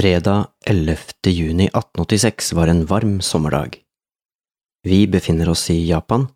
Fredag 0.00 0.46
11. 0.66 0.96
juni 1.26 1.64
1886 1.64 2.52
var 2.52 2.66
en 2.66 2.86
varm 2.86 3.20
sommerdag. 3.20 3.76
Vi 4.82 5.06
befinner 5.06 5.48
oss 5.48 5.70
i 5.70 5.88
Japan, 5.88 6.28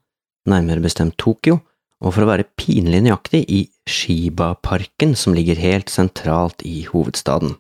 nærmere 0.45 0.82
bestemt 0.84 1.16
Tokyo, 1.16 1.62
og 2.05 2.12
for 2.12 2.27
å 2.27 2.29
være 2.29 2.45
pinlig 2.61 3.00
nøyaktig 3.06 3.41
i 3.48 3.61
Shiba-parken 3.88 5.14
som 5.16 5.32
ligger 5.32 5.56
helt 5.56 5.88
sentralt 5.88 6.61
i 6.69 6.82
hovedstaden. 6.91 7.55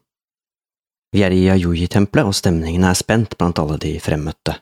Vi 1.16 1.22
er 1.24 1.32
i 1.32 1.46
Yayoi-tempelet, 1.46 2.28
og 2.28 2.36
stemningen 2.36 2.84
er 2.84 2.98
spent 3.00 3.38
blant 3.38 3.62
alle 3.62 3.78
de 3.80 3.94
fremmøtte. 3.96 4.58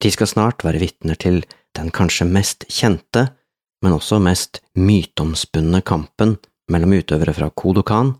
De 0.00 0.12
skal 0.14 0.30
snart 0.30 0.64
være 0.64 0.80
vitner 0.86 1.20
til 1.20 1.42
den 1.76 1.92
kanskje 1.92 2.30
mest 2.30 2.64
kjente, 2.64 3.26
men 3.84 3.98
også 3.98 4.22
mest 4.24 4.62
myteomspunne 4.72 5.82
kampen 5.84 6.38
mellom 6.72 6.96
utøvere 6.96 7.36
fra 7.36 7.50
Kodokan, 7.52 8.14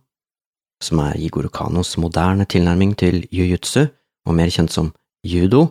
som 0.83 1.01
er 1.03 1.19
Igor 1.19 1.49
Kanos 1.53 1.97
moderne 1.99 2.47
tilnærming 2.47 2.95
til 2.99 3.25
jiu-jitsu, 3.35 3.89
og 4.27 4.35
mer 4.37 4.51
kjent 4.53 4.73
som 4.73 4.93
judo, 5.27 5.65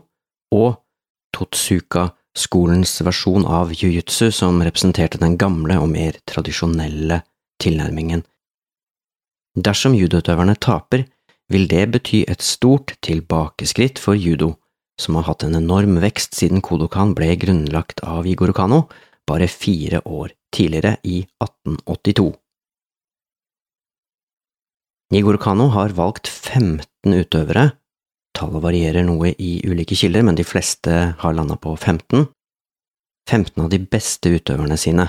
og 0.51 0.79
Totsuka-skolens 1.35 2.97
versjon 3.05 3.45
av 3.45 3.73
jiu-jitsu, 3.75 4.31
som 4.31 4.61
representerte 4.63 5.19
den 5.21 5.37
gamle 5.37 5.77
og 5.81 5.89
mer 5.91 6.17
tradisjonelle 6.29 7.21
tilnærmingen. 7.61 8.23
Dersom 9.57 9.95
judoutøverne 9.97 10.55
taper, 10.61 11.07
vil 11.49 11.67
det 11.71 11.85
bety 11.93 12.23
et 12.27 12.43
stort 12.43 12.97
tilbakeskritt 13.05 13.99
for 14.01 14.17
judo, 14.19 14.55
som 14.99 15.15
har 15.17 15.27
hatt 15.29 15.45
en 15.45 15.55
enorm 15.57 15.99
vekst 16.01 16.35
siden 16.35 16.61
Kodokan 16.65 17.13
ble 17.17 17.35
grunnlagt 17.39 18.01
av 18.03 18.27
Igor 18.27 18.51
Kano 18.57 18.87
bare 19.27 19.47
fire 19.47 20.01
år 20.05 20.33
tidligere, 20.53 20.97
i 21.03 21.21
1882. 21.43 22.31
Igor 25.13 25.37
Kano 25.37 25.69
har 25.71 25.93
valgt 25.95 26.27
15 26.27 26.83
utøvere, 27.15 27.69
tallet 28.35 28.63
varierer 28.63 29.05
noe 29.07 29.31
i 29.39 29.61
ulike 29.63 29.95
kilder, 29.95 30.25
men 30.27 30.35
de 30.35 30.43
fleste 30.43 31.13
har 31.21 31.37
landa 31.37 31.55
på 31.55 31.77
15, 31.77 32.25
15 33.29 33.63
av 33.63 33.69
de 33.71 33.79
beste 33.79 34.33
utøverne 34.35 34.75
sine. 34.77 35.07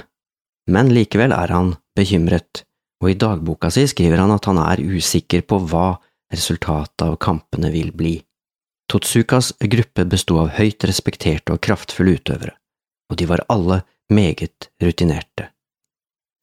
Men 0.70 0.92
likevel 0.94 1.34
er 1.34 1.50
han 1.50 1.72
bekymret, 1.98 2.62
og 3.02 3.10
i 3.10 3.19
dagboka 3.19 3.72
si 3.74 3.88
skriver 3.91 4.22
han 4.22 4.36
at 4.36 4.46
han 4.46 4.62
er 4.62 4.84
usikker 4.84 5.42
på 5.50 5.58
hva 5.66 5.96
resultatet 6.30 7.08
av 7.08 7.19
kampene 7.19 7.72
vil 7.74 7.91
bli. 7.91 8.14
Totsukas 8.88 9.50
gruppe 9.58 10.06
besto 10.06 10.38
av 10.44 10.54
høyt 10.60 10.86
respekterte 10.86 11.56
og 11.56 11.62
kraftfulle 11.64 12.20
utøvere, 12.20 12.54
og 13.10 13.19
de 13.19 13.26
var 13.26 13.42
alle 13.50 13.82
meget 14.14 14.70
rutinerte. 14.78 15.50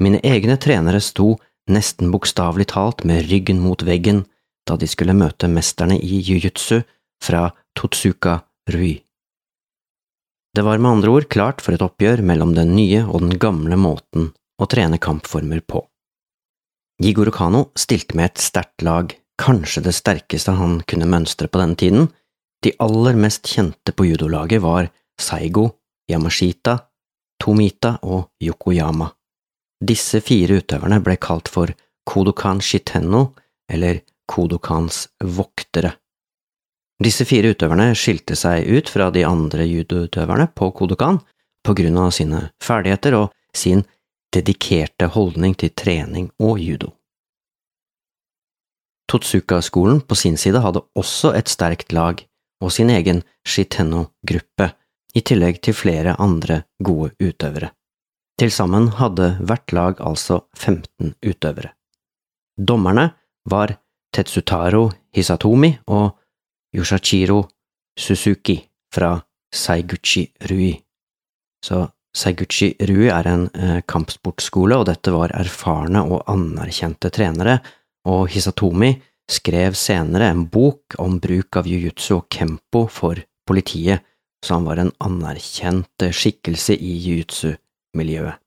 Mine 0.04 0.20
egne 0.28 0.60
trenere 0.60 1.00
sto 1.00 1.38
nesten 1.72 2.12
bokstavelig 2.14 2.70
talt 2.74 3.04
med 3.04 3.26
ryggen 3.30 3.60
mot 3.64 3.82
veggen 3.86 4.26
da 4.66 4.78
de 4.78 4.88
skulle 4.90 5.16
møte 5.18 5.50
mesterne 5.52 5.98
i 5.98 6.22
jiu-jitsu 6.22 6.82
fra 7.24 7.50
Totsuka 7.78 8.40
Rui. 8.74 8.96
Det 10.56 10.64
var 10.64 10.80
med 10.80 10.92
andre 10.92 11.12
ord 11.12 11.28
klart 11.30 11.62
for 11.62 11.76
et 11.76 11.84
oppgjør 11.84 12.24
mellom 12.24 12.54
den 12.56 12.76
nye 12.78 13.04
og 13.06 13.26
den 13.26 13.38
gamle 13.42 13.78
måten 13.78 14.32
å 14.62 14.68
trene 14.72 15.02
kampformer 15.02 15.62
på. 15.68 15.84
Jigoro 17.04 17.34
Kano 17.36 17.66
stilte 17.76 18.16
med 18.16 18.32
et 18.32 18.44
sterkt 18.44 18.86
lag, 18.88 19.12
kanskje 19.36 19.84
det 19.84 19.96
sterkeste 19.98 20.56
han 20.56 20.80
kunne 20.88 21.10
mønstre 21.12 21.50
på 21.52 21.60
denne 21.60 21.76
tiden. 21.76 22.08
De 22.64 22.72
aller 22.80 23.20
mest 23.20 23.44
kjente 23.52 23.92
på 23.92 24.08
judolaget 24.08 24.64
var 24.64 24.88
Saigo, 25.20 25.68
Yamashita, 26.08 26.78
Tomita 27.42 27.98
og 28.08 28.32
Yokoyama. 28.40 29.10
Disse 29.84 30.22
fire 30.24 30.62
utøverne 30.62 31.02
ble 31.04 31.18
kalt 31.20 31.50
for 31.52 31.74
Kodokan 32.08 32.62
Shitenno, 32.62 33.34
eller 33.72 34.02
Kodokans 34.30 35.08
voktere. 35.24 35.96
Disse 37.04 37.26
fire 37.28 37.52
utøverne 37.52 37.90
skilte 37.98 38.38
seg 38.40 38.70
ut 38.72 38.90
fra 38.90 39.10
de 39.12 39.26
andre 39.28 39.66
judoutøverne 39.68 40.48
på 40.56 40.70
Kodokan 40.72 41.20
på 41.66 41.76
grunn 41.76 41.98
av 42.00 42.14
sine 42.16 42.46
ferdigheter 42.64 43.18
og 43.20 43.34
sin 43.56 43.84
dedikerte 44.36 45.10
holdning 45.12 45.56
til 45.60 45.74
trening 45.76 46.30
og 46.40 46.62
judo. 46.62 46.94
Totsuka-skolen 49.12 50.02
på 50.02 50.16
sin 50.18 50.38
side 50.40 50.64
hadde 50.64 50.86
også 50.98 51.34
et 51.38 51.52
sterkt 51.52 51.94
lag 51.94 52.24
og 52.64 52.72
sin 52.72 52.90
egen 52.90 53.22
Shitenno-gruppe, 53.46 54.72
i 55.16 55.22
tillegg 55.24 55.62
til 55.64 55.76
flere 55.78 56.16
andre 56.20 56.64
gode 56.84 57.14
utøvere. 57.24 57.70
Til 58.36 58.52
sammen 58.52 58.90
hadde 59.00 59.38
hvert 59.48 59.72
lag 59.72 60.02
altså 60.04 60.42
15 60.60 61.14
utøvere. 61.24 61.72
Dommerne 62.56 63.10
var 63.48 63.72
Tetsutaro 64.12 64.90
Hisatomi 65.16 65.72
og 65.88 66.18
Yoshachiro 66.76 67.46
Suzuki 67.98 68.58
fra 68.92 69.16
Saiguchi 69.56 70.26
Rui. 70.50 70.74
Så 71.64 71.86
Saiguchi 72.16 72.74
Rui 72.90 73.08
er 73.08 73.28
en 73.32 73.48
eh, 73.56 73.82
kampsportskole, 73.88 74.76
og 74.76 74.88
dette 74.90 75.12
var 75.16 75.32
erfarne 75.36 76.04
og 76.04 76.28
anerkjente 76.32 77.12
trenere, 77.16 77.60
og 78.08 78.28
Hisatomi 78.32 78.92
skrev 79.32 79.76
senere 79.80 80.28
en 80.32 80.46
bok 80.52 81.00
om 81.00 81.20
bruk 81.24 81.56
av 81.60 81.68
jiu-jitsu 81.68 82.20
og 82.20 82.28
kempo 82.32 82.86
for 82.92 83.20
politiet, 83.48 84.04
så 84.44 84.60
han 84.60 84.68
var 84.68 84.84
en 84.84 84.92
anerkjent 85.04 86.10
skikkelse 86.12 86.76
i 86.76 86.98
jiu-jitsu 87.00 87.56
miljøet. 87.98 88.40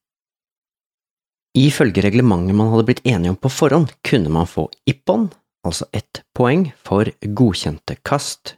Ifølge 1.59 2.04
reglementet 2.04 2.54
man 2.54 2.70
hadde 2.72 2.86
blitt 2.86 3.04
enige 3.09 3.32
om 3.32 3.41
på 3.41 3.50
forhånd, 3.50 3.91
kunne 4.06 4.31
man 4.31 4.47
få 4.47 4.69
ippon, 4.86 5.26
altså 5.66 5.88
ett 5.97 6.22
poeng, 6.36 6.69
for 6.76 7.09
godkjente 7.22 7.98
kast, 8.06 8.54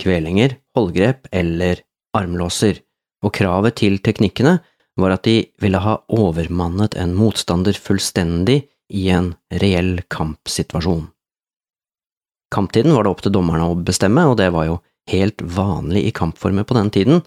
kvelinger, 0.00 0.56
holdgrep 0.76 1.28
eller 1.36 1.82
armlåser, 2.16 2.80
og 3.20 3.34
kravet 3.36 3.76
til 3.82 3.98
teknikkene 4.00 4.58
var 5.00 5.16
at 5.16 5.26
de 5.28 5.42
ville 5.60 5.80
ha 5.82 5.98
overmannet 6.12 6.96
en 7.00 7.12
motstander 7.16 7.76
fullstendig 7.76 8.62
i 8.90 9.08
en 9.12 9.34
reell 9.62 10.00
kampsituasjon. 10.10 11.08
Kamptiden 12.50 12.94
var 12.96 13.06
det 13.06 13.12
opp 13.12 13.20
til 13.22 13.34
dommerne 13.34 13.68
å 13.70 13.76
bestemme, 13.78 14.24
og 14.26 14.38
det 14.40 14.48
var 14.54 14.66
jo 14.66 14.80
helt 15.10 15.42
vanlig 15.42 16.06
i 16.08 16.14
kampformer 16.14 16.66
på 16.66 16.76
den 16.78 16.90
tiden, 16.94 17.22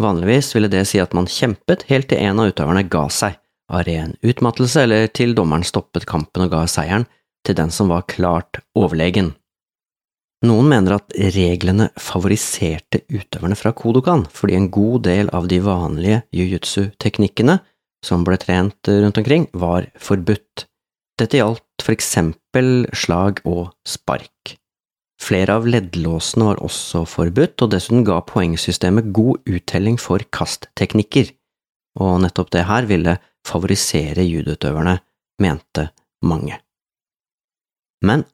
Vanligvis 0.00 0.54
ville 0.54 0.70
det 0.72 0.86
si 0.88 1.00
at 1.02 1.12
man 1.16 1.28
kjempet 1.28 1.84
helt 1.90 2.08
til 2.08 2.22
en 2.24 2.40
av 2.40 2.50
utøverne 2.52 2.86
ga 2.88 3.04
seg, 3.12 3.36
av 3.70 3.84
ren 3.86 4.14
utmattelse 4.24 4.86
eller 4.86 5.10
til 5.12 5.34
dommeren 5.36 5.66
stoppet 5.66 6.08
kampen 6.08 6.46
og 6.46 6.54
ga 6.54 6.64
seieren 6.70 7.04
til 7.46 7.56
den 7.58 7.72
som 7.74 7.92
var 7.92 8.08
klart 8.08 8.62
overlegen. 8.76 9.34
Noen 10.48 10.70
mener 10.72 10.96
at 10.96 11.12
reglene 11.34 11.90
favoriserte 12.00 13.02
utøverne 13.12 13.58
fra 13.60 13.74
Kodokan, 13.76 14.24
fordi 14.32 14.56
en 14.56 14.70
god 14.72 15.04
del 15.04 15.28
av 15.36 15.50
de 15.52 15.58
vanlige 15.60 16.22
jiu-jitsu-teknikkene 16.32 17.58
som 18.04 18.24
ble 18.24 18.38
trent 18.40 18.88
rundt 18.88 19.20
omkring, 19.20 19.44
var 19.52 19.90
forbudt. 20.00 20.64
Dette 21.20 21.36
gjaldt 21.36 21.84
for 21.84 21.92
eksempel 21.92 22.88
slag 22.96 23.44
og 23.44 23.74
spark. 23.84 24.56
Flere 25.20 25.58
av 25.58 25.66
leddlåsene 25.68 26.46
var 26.48 26.62
også 26.64 27.04
forbudt, 27.08 27.60
og 27.60 27.74
dessuten 27.74 28.06
ga 28.08 28.22
poengsystemet 28.24 29.10
god 29.12 29.44
uttelling 29.50 29.98
for 30.00 30.24
kastteknikker, 30.32 31.28
og 32.00 32.22
nettopp 32.24 32.52
det 32.54 32.64
her 32.68 32.88
ville 32.88 33.18
favorisere 33.46 34.24
judoutøverne, 34.24 34.96
mente 35.40 35.86
mange. 36.24 36.56
Men 38.04 38.24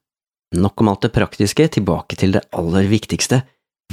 nok 0.55 0.83
om 0.83 0.93
alt 0.93 1.07
det 1.07 1.15
praktiske, 1.15 1.67
tilbake 1.75 2.19
til 2.19 2.37
det 2.37 2.45
aller 2.55 2.87
viktigste, 2.91 3.43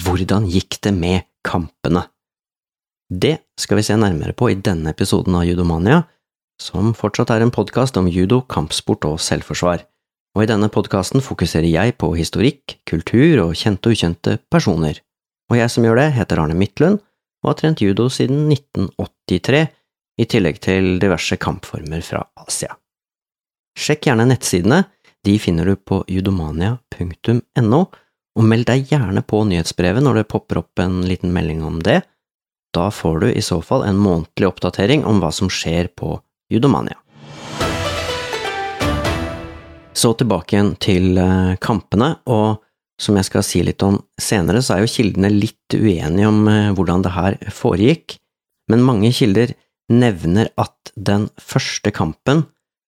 hvordan 0.05 0.45
gikk 0.49 0.77
det 0.85 0.93
med 0.93 1.25
kampene? 1.45 2.05
Det 3.09 3.39
skal 3.59 3.78
vi 3.78 3.85
se 3.85 3.97
nærmere 3.97 4.34
på 4.37 4.49
i 4.49 4.57
denne 4.57 4.93
episoden 4.93 5.35
av 5.37 5.46
Judomania, 5.46 6.03
som 6.61 6.93
fortsatt 6.97 7.34
er 7.34 7.46
en 7.46 7.53
podkast 7.53 7.97
om 7.97 8.07
judo, 8.09 8.41
kampsport 8.49 9.05
og 9.09 9.19
selvforsvar 9.22 9.84
og 10.34 10.44
i 10.44 10.50
denne 10.50 10.70
podkasten 10.74 11.22
fokuserer 11.22 11.70
jeg 11.70 11.96
på 12.02 12.09
historikk, 12.18 12.80
kultur 12.90 13.46
og 13.46 13.58
kjente 13.58 13.90
og 13.90 13.97
ukjente 13.97 14.38
personer. 14.52 15.00
Og 15.52 15.59
jeg 15.59 15.70
som 15.70 15.85
gjør 15.85 16.00
det, 16.02 16.14
heter 16.18 16.41
Arne 16.41 16.58
Midtlund 16.58 17.02
og 17.44 17.52
har 17.52 17.59
trent 17.59 17.84
judo 17.84 18.08
siden 18.12 18.47
1983, 18.52 19.66
i 20.22 20.26
tillegg 20.30 20.59
til 20.62 21.00
diverse 21.02 21.35
kampformer 21.41 22.03
fra 22.06 22.22
Asia. 22.38 22.76
Sjekk 23.74 24.08
gjerne 24.08 24.28
nettsidene, 24.30 24.84
de 25.26 25.34
finner 25.41 25.68
du 25.68 25.76
på 25.76 26.03
judomania.no, 26.12 27.82
og 28.34 28.47
meld 28.50 28.68
deg 28.70 28.90
gjerne 28.91 29.24
på 29.26 29.41
nyhetsbrevet 29.50 30.06
når 30.06 30.22
det 30.22 30.30
popper 30.30 30.62
opp 30.62 30.82
en 30.84 31.02
liten 31.08 31.34
melding 31.34 31.64
om 31.66 31.80
det. 31.85 32.02
Da 32.74 32.90
får 32.94 33.20
du 33.22 33.28
i 33.32 33.44
så 33.46 33.59
fall 33.66 33.85
en 33.85 34.00
månedlig 34.02 34.50
oppdatering 34.50 35.06
om 35.09 35.22
hva 35.22 35.30
som 35.34 35.52
skjer 35.53 35.91
på 35.97 36.16
Judomania. 36.53 37.03
Så 39.93 40.13
tilbake 40.17 40.55
igjen 40.55 40.73
til 40.81 41.17
eh, 41.22 41.53
kampene, 41.61 42.16
og 42.25 42.63
som 43.01 43.17
jeg 43.17 43.28
skal 43.28 43.45
si 43.45 43.61
litt 43.66 43.84
om 43.85 43.99
senere, 44.22 44.61
så 44.66 44.75
er 44.75 44.84
jo 44.84 44.93
kildene 44.93 45.29
litt 45.34 45.75
uenige 45.78 46.29
om 46.29 46.47
eh, 46.49 46.72
hvordan 46.73 47.05
det 47.05 47.13
her 47.13 47.37
foregikk, 47.53 48.17
men 48.72 48.85
mange 48.85 49.11
kilder 49.13 49.53
nevner 49.93 50.49
at 50.57 50.93
den 50.95 51.28
første 51.37 51.91
kampen 51.93 52.45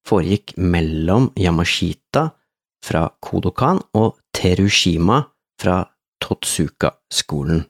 foregikk 0.08 0.56
mellom 0.58 1.30
Yamashita 1.38 2.30
fra 2.86 3.06
Kodokan 3.22 3.82
og 3.98 4.16
Terushima 4.36 5.22
fra 5.62 5.82
Totsuka-skolen. 6.24 7.64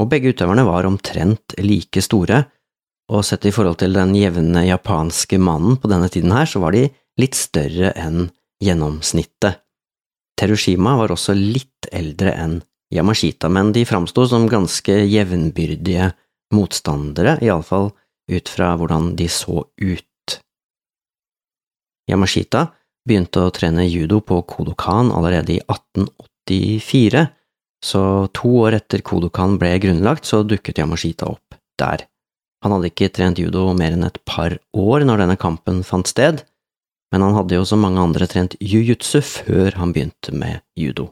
Og 0.00 0.10
begge 0.10 0.32
utøverne 0.34 0.64
var 0.66 0.88
omtrent 0.88 1.56
like 1.60 2.02
store, 2.04 2.44
og 3.12 3.24
sett 3.26 3.44
i 3.44 3.52
forhold 3.52 3.78
til 3.82 3.96
den 3.96 4.14
jevne 4.16 4.64
japanske 4.64 5.36
mannen 5.36 5.76
på 5.80 5.90
denne 5.92 6.08
tiden 6.12 6.32
her, 6.32 6.48
så 6.48 6.62
var 6.62 6.72
de 6.72 6.86
litt 7.20 7.36
større 7.36 7.92
enn 8.00 8.30
gjennomsnittet. 8.62 9.60
Terushima 10.38 10.96
var 10.98 11.14
også 11.14 11.34
litt 11.38 11.88
eldre 11.94 12.34
enn 12.34 12.58
Yamashita, 12.94 13.48
men 13.50 13.72
de 13.74 13.84
framsto 13.86 14.26
som 14.28 14.46
ganske 14.50 14.96
jevnbyrdige 15.08 16.10
motstandere, 16.54 17.38
iallfall 17.42 17.90
ut 18.30 18.50
fra 18.50 18.74
hvordan 18.78 19.14
de 19.18 19.28
så 19.30 19.64
ut. 19.64 20.38
Yamashita 22.10 22.66
begynte 23.04 23.44
å 23.44 23.52
trene 23.54 23.86
judo 23.88 24.20
på 24.24 24.40
Kodokan 24.48 25.12
allerede 25.14 25.56
i 25.56 25.60
1884, 25.62 27.26
så 27.84 28.02
to 28.32 28.50
år 28.64 28.78
etter 28.78 29.04
Kodokan 29.04 29.58
ble 29.60 29.74
grunnlagt, 29.82 30.28
så 30.28 30.42
dukket 30.46 30.80
Yamashita 30.80 31.28
opp 31.28 31.58
der. 31.80 32.06
Han 32.64 32.72
hadde 32.72 32.88
ikke 32.88 33.10
trent 33.12 33.40
judo 33.40 33.66
mer 33.76 33.92
enn 33.92 34.06
et 34.06 34.20
par 34.24 34.56
år 34.72 35.04
når 35.04 35.24
denne 35.24 35.40
kampen 35.40 35.82
fant 35.84 36.08
sted, 36.08 36.40
men 37.12 37.22
han 37.22 37.36
hadde 37.36 37.58
jo 37.58 37.66
som 37.68 37.82
mange 37.84 38.02
andre 38.02 38.28
trent 38.30 38.56
jiu-jitsu 38.60 39.20
før 39.24 39.76
han 39.80 39.92
begynte 39.94 40.34
med 40.34 40.62
judo. 40.78 41.10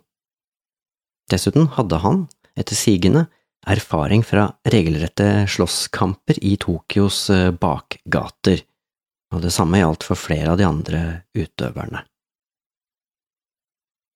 Dessuten 1.30 1.68
hadde 1.76 2.00
han, 2.02 2.24
etter 2.58 2.76
sigende, 2.76 3.26
erfaring 3.66 4.24
fra 4.26 4.48
regelrette 4.68 5.46
slåsskamper 5.48 6.40
i 6.42 6.56
Tokyos 6.60 7.24
eh, 7.30 7.50
bakgater, 7.54 8.64
og 9.32 9.44
det 9.44 9.52
samme 9.54 9.80
gjaldt 9.80 10.04
for 10.04 10.18
flere 10.18 10.52
av 10.52 10.58
de 10.60 10.66
andre 10.66 11.02
utøverne. 11.38 12.02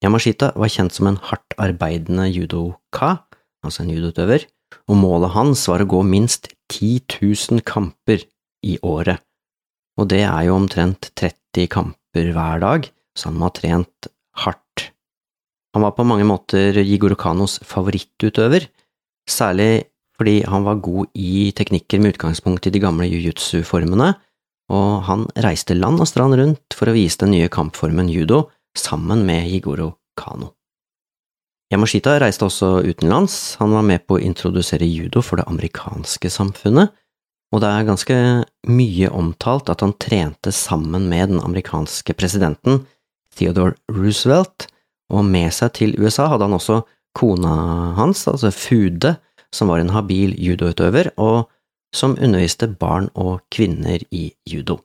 Yamashita 0.04 0.50
var 0.58 0.70
kjent 0.70 0.92
som 0.92 1.08
en 1.08 1.20
hardt 1.30 1.56
arbeidende 1.62 2.26
judoka, 2.28 3.14
altså 3.64 3.82
en 3.82 3.94
judoutøver, 3.94 4.44
og 4.90 4.98
målet 5.00 5.32
hans 5.34 5.62
var 5.70 5.82
å 5.82 5.88
gå 5.88 6.02
minst 6.06 6.50
10 6.74 7.22
000 7.22 7.62
kamper 7.66 8.26
i 8.66 8.76
året, 8.84 9.22
og 9.96 10.08
det 10.12 10.22
er 10.26 10.46
jo 10.48 10.56
omtrent 10.58 11.10
30 11.16 11.68
kamper 11.72 12.32
hver 12.36 12.62
dag, 12.62 12.88
så 13.16 13.30
han 13.30 13.40
må 13.40 13.50
trent 13.54 14.08
hardt. 14.42 14.90
Han 15.76 15.84
var 15.84 15.96
på 15.96 16.06
mange 16.08 16.24
måter 16.28 16.76
Jigoro 16.80 17.16
Kanos 17.20 17.58
favorittutøver, 17.64 18.68
særlig 19.28 19.88
fordi 20.16 20.40
han 20.48 20.64
var 20.64 20.80
god 20.80 21.10
i 21.12 21.50
teknikker 21.56 22.00
med 22.00 22.14
utgangspunkt 22.14 22.68
i 22.68 22.72
de 22.72 22.80
gamle 22.80 23.08
jiu-jitsu-formene, 23.08 24.14
og 24.72 24.92
han 25.06 25.26
reiste 25.44 25.76
land 25.76 26.00
og 26.02 26.08
strand 26.08 26.36
rundt 26.40 26.76
for 26.76 26.90
å 26.90 26.96
vise 26.96 27.20
den 27.22 27.34
nye 27.36 27.50
kampformen 27.52 28.08
judo 28.10 28.46
sammen 28.76 29.24
med 29.28 29.50
Jigoro 29.52 29.92
Kano. 30.18 30.54
Yamashita 31.72 32.16
reiste 32.22 32.46
også 32.46 32.80
utenlands, 32.86 33.56
han 33.60 33.72
var 33.74 33.84
med 33.86 34.04
på 34.06 34.16
å 34.16 34.22
introdusere 34.22 34.86
judo 34.86 35.22
for 35.24 35.40
det 35.40 35.48
amerikanske 35.50 36.30
samfunnet, 36.30 36.92
og 37.54 37.62
det 37.62 37.70
er 37.70 37.88
ganske 37.88 38.16
mye 38.68 39.10
omtalt 39.14 39.70
at 39.72 39.84
han 39.84 39.94
trente 40.02 40.52
sammen 40.54 41.08
med 41.10 41.34
den 41.34 41.42
amerikanske 41.42 42.16
presidenten 42.18 42.82
Theodore 43.36 43.76
Roosevelt, 43.92 44.66
og 45.12 45.24
med 45.28 45.52
seg 45.54 45.74
til 45.78 45.94
USA 46.00 46.26
hadde 46.32 46.48
han 46.48 46.56
også 46.56 46.80
kona 47.16 47.52
hans, 47.96 48.26
altså 48.28 48.50
Fude, 48.52 49.14
som 49.54 49.70
var 49.70 49.80
en 49.80 49.94
habil 49.94 50.34
judoutøver, 50.42 51.12
og 51.16 51.46
som 51.94 52.16
underviste 52.18 52.68
barn 52.68 53.08
og 53.14 53.40
kvinner 53.52 54.02
i 54.10 54.28
judo. 54.48 54.80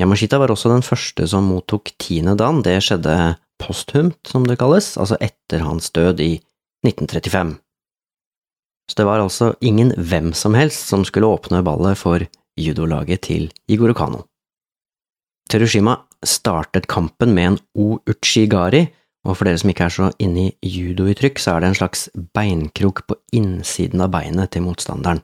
Yamashita 0.00 0.40
var 0.40 0.50
også 0.50 0.72
den 0.72 0.82
første 0.82 1.28
som 1.30 1.46
mottok 1.46 1.92
tiende 2.02 2.34
dan, 2.40 2.62
det 2.66 2.80
skjedde 2.82 3.36
posthumt, 3.62 4.18
som 4.26 4.46
det 4.48 4.58
kalles, 4.58 4.96
altså 4.98 5.18
etter 5.22 5.62
hans 5.62 5.92
død 5.94 6.22
i 6.24 6.32
1935. 6.86 7.54
Så 8.90 8.98
det 8.98 9.06
var 9.08 9.22
altså 9.22 9.54
ingen 9.64 9.92
hvem 9.96 10.32
som 10.36 10.54
helst 10.54 10.90
som 10.90 11.04
skulle 11.08 11.30
åpne 11.30 11.62
ballet 11.64 11.98
for 11.98 12.24
judolaget 12.60 13.24
til 13.26 13.48
Igoro 13.68 13.94
Kano. 13.96 14.24
Terushima 15.50 15.96
startet 16.24 16.88
kampen 16.88 17.34
med 17.36 17.50
en 17.50 17.58
o-uchigari, 17.76 18.86
og 19.24 19.38
for 19.38 19.48
dere 19.48 19.60
som 19.60 19.70
ikke 19.72 19.86
er 19.86 19.94
så 19.94 20.10
inne 20.20 20.50
i 20.50 20.70
judouttrykk, 20.72 21.40
så 21.40 21.54
er 21.54 21.62
det 21.64 21.70
en 21.70 21.78
slags 21.78 22.08
beinkrok 22.36 23.04
på 23.08 23.16
innsiden 23.36 24.04
av 24.04 24.12
beinet 24.12 24.52
til 24.52 24.64
motstanderen. 24.66 25.22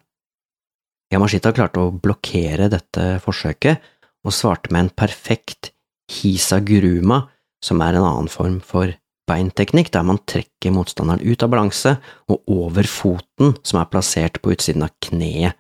Yamashita 1.12 1.52
klarte 1.52 1.82
å 1.82 1.92
blokkere 1.92 2.70
dette 2.72 3.18
forsøket, 3.24 3.80
og 4.24 4.36
svarte 4.36 4.72
med 4.72 4.86
en 4.86 4.94
perfekt 5.02 5.72
hisaguruma, 6.12 7.24
som 7.64 7.80
er 7.84 7.96
en 7.96 8.06
annen 8.06 8.30
form 8.32 8.60
for 8.64 8.92
beinteknikk, 9.30 9.92
der 9.94 10.04
man 10.06 10.20
trekker 10.28 10.74
motstanderen 10.74 11.22
ut 11.22 11.46
av 11.46 11.52
balanse 11.52 11.96
og 12.30 12.42
over 12.50 12.88
foten 12.90 13.54
som 13.62 13.80
er 13.80 13.88
plassert 13.92 14.42
på 14.42 14.52
utsiden 14.56 14.84
av 14.86 14.92
kneet 15.06 15.58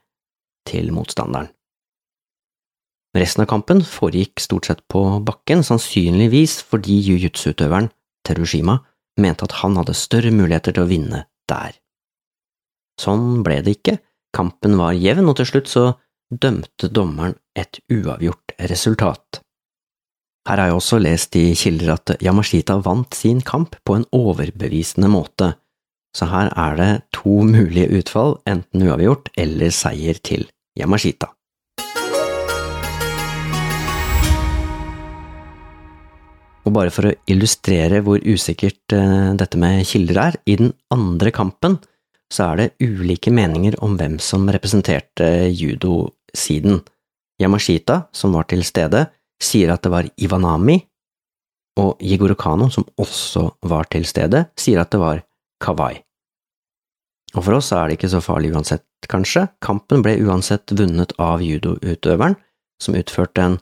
til 0.68 0.90
motstanderen. 0.94 1.48
Resten 3.16 3.42
av 3.42 3.48
kampen 3.50 3.80
foregikk 3.82 4.38
stort 4.38 4.68
sett 4.68 4.84
på 4.90 5.02
bakken, 5.26 5.64
sannsynligvis 5.66 6.60
fordi 6.62 7.00
jiu-jitsu-utøveren 7.08 7.90
Terushima 8.26 8.76
mente 9.20 9.46
at 9.48 9.56
han 9.64 9.74
hadde 9.80 9.96
større 9.98 10.30
muligheter 10.34 10.76
til 10.76 10.84
å 10.84 10.90
vinne 10.90 11.24
der. 11.50 11.74
Sånn 13.00 13.42
ble 13.42 13.58
det 13.64 13.78
ikke, 13.78 13.96
kampen 14.36 14.76
var 14.78 14.94
jevn, 14.94 15.26
og 15.30 15.40
til 15.40 15.48
slutt 15.48 15.70
så 15.72 15.84
dømte 16.30 16.90
dommeren 16.94 17.34
et 17.58 17.80
uavgjort 17.90 18.54
resultat. 18.70 19.40
Her 20.50 20.58
har 20.58 20.66
jeg 20.72 20.80
også 20.80 20.98
lest 20.98 21.36
i 21.38 21.52
kilder 21.54 21.92
at 21.94 22.10
Yamashita 22.26 22.74
vant 22.82 23.14
sin 23.14 23.38
kamp 23.38 23.76
på 23.86 23.94
en 23.94 24.04
overbevisende 24.10 25.06
måte, 25.06 25.52
så 26.10 26.26
her 26.26 26.48
er 26.58 26.72
det 26.74 26.88
to 27.14 27.44
mulige 27.46 27.86
utfall, 28.00 28.34
enten 28.50 28.82
uavgjort 28.82 29.30
eller 29.38 29.70
seier 29.70 30.18
til 30.18 30.48
Yamashita. 30.74 31.28
Og 36.66 36.74
bare 36.74 36.90
for 36.90 37.12
å 37.12 37.14
illustrere 37.30 38.02
hvor 38.02 38.18
usikkert 38.18 38.98
eh, 38.98 39.30
dette 39.38 39.54
med 39.54 39.86
kilder 39.86 40.18
er, 40.24 40.40
i 40.50 40.58
den 40.58 40.74
andre 40.90 41.30
kampen 41.30 41.78
så 42.26 42.50
er 42.50 42.58
det 42.58 42.90
ulike 42.90 43.30
meninger 43.30 43.78
om 43.86 43.94
hvem 43.94 44.18
som 44.18 44.50
representerte 44.50 45.30
judosiden. 45.54 46.82
Yamashita, 47.38 48.02
som 48.10 48.34
var 48.34 48.50
til 48.50 48.66
stede, 48.66 49.06
sier 49.42 49.72
at 49.72 49.82
det 49.84 49.92
var 49.92 50.08
Ivanami, 50.20 50.78
og 51.80 52.02
Jigoro 52.02 52.34
Kano, 52.34 52.68
som 52.68 52.84
også 53.00 53.46
var 53.70 53.88
til 53.92 54.04
stede, 54.08 54.44
sier 54.58 54.82
at 54.82 54.92
det 54.92 55.00
var 55.00 55.22
Kawai. 55.62 56.00
Og 57.36 57.44
for 57.46 57.60
oss 57.60 57.70
er 57.72 57.88
det 57.88 57.98
ikke 57.98 58.10
så 58.10 58.20
farlig 58.24 58.50
uansett, 58.52 58.84
kanskje, 59.10 59.46
kampen 59.62 60.02
ble 60.04 60.16
uansett 60.26 60.74
vunnet 60.76 61.14
av 61.22 61.42
judoutøveren, 61.44 62.36
som 62.82 62.96
utførte 62.98 63.44
en 63.44 63.58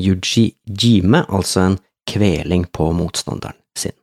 yuji 0.00 0.52
jime, 0.66 1.22
altså 1.28 1.66
en 1.68 1.78
kveling 2.08 2.66
på 2.74 2.90
motstanderen 2.96 3.58
sin. 3.78 3.94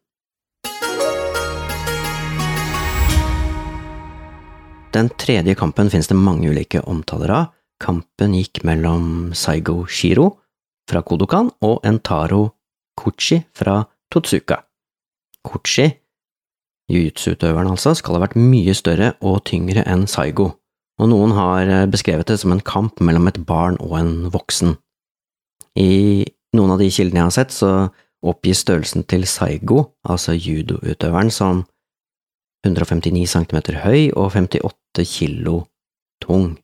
Den 4.93 5.11
tredje 5.21 5.53
kampen 5.57 5.91
finnes 5.91 6.09
det 6.09 6.17
mange 6.17 6.49
ulike 6.49 6.81
omtaler 6.81 7.33
av. 7.35 7.49
Kampen 7.79 8.33
gikk 8.35 8.63
mellom 8.67 9.35
Saigo 9.37 9.83
Shiro 9.87 10.31
fra 10.89 11.03
Kodokan 11.05 11.51
og 11.65 11.83
Entaro 11.87 12.49
Kuchi 12.99 13.39
fra 13.55 13.83
Totsuka. 14.11 14.59
Kuchi, 15.45 15.85
jiu-jitsu-utøveren 16.91 17.69
altså, 17.71 17.93
skal 17.95 18.17
ha 18.17 18.23
vært 18.25 18.37
mye 18.39 18.73
større 18.75 19.13
og 19.21 19.43
tyngre 19.47 19.85
enn 19.87 20.07
Saigo, 20.09 20.49
og 20.99 21.11
noen 21.13 21.35
har 21.37 21.71
beskrevet 21.91 22.27
det 22.27 22.39
som 22.41 22.51
en 22.51 22.63
kamp 22.65 22.99
mellom 22.99 23.29
et 23.29 23.39
barn 23.47 23.77
og 23.79 23.95
en 24.01 24.13
voksen. 24.33 24.75
I 25.79 26.25
noen 26.57 26.73
av 26.73 26.81
de 26.81 26.89
kildene 26.91 27.21
jeg 27.21 27.29
har 27.29 27.35
sett, 27.37 27.55
så 27.55 27.71
oppgis 28.25 28.65
størrelsen 28.65 29.05
til 29.07 29.23
Saigo, 29.29 29.93
altså 30.03 30.35
judoutøveren, 30.35 31.31
som 31.31 31.63
159 32.67 33.29
cm 33.31 33.59
høy 33.85 34.09
og 34.17 34.33
58 34.35 35.05
kilo 35.07 35.61
tung. 36.23 36.57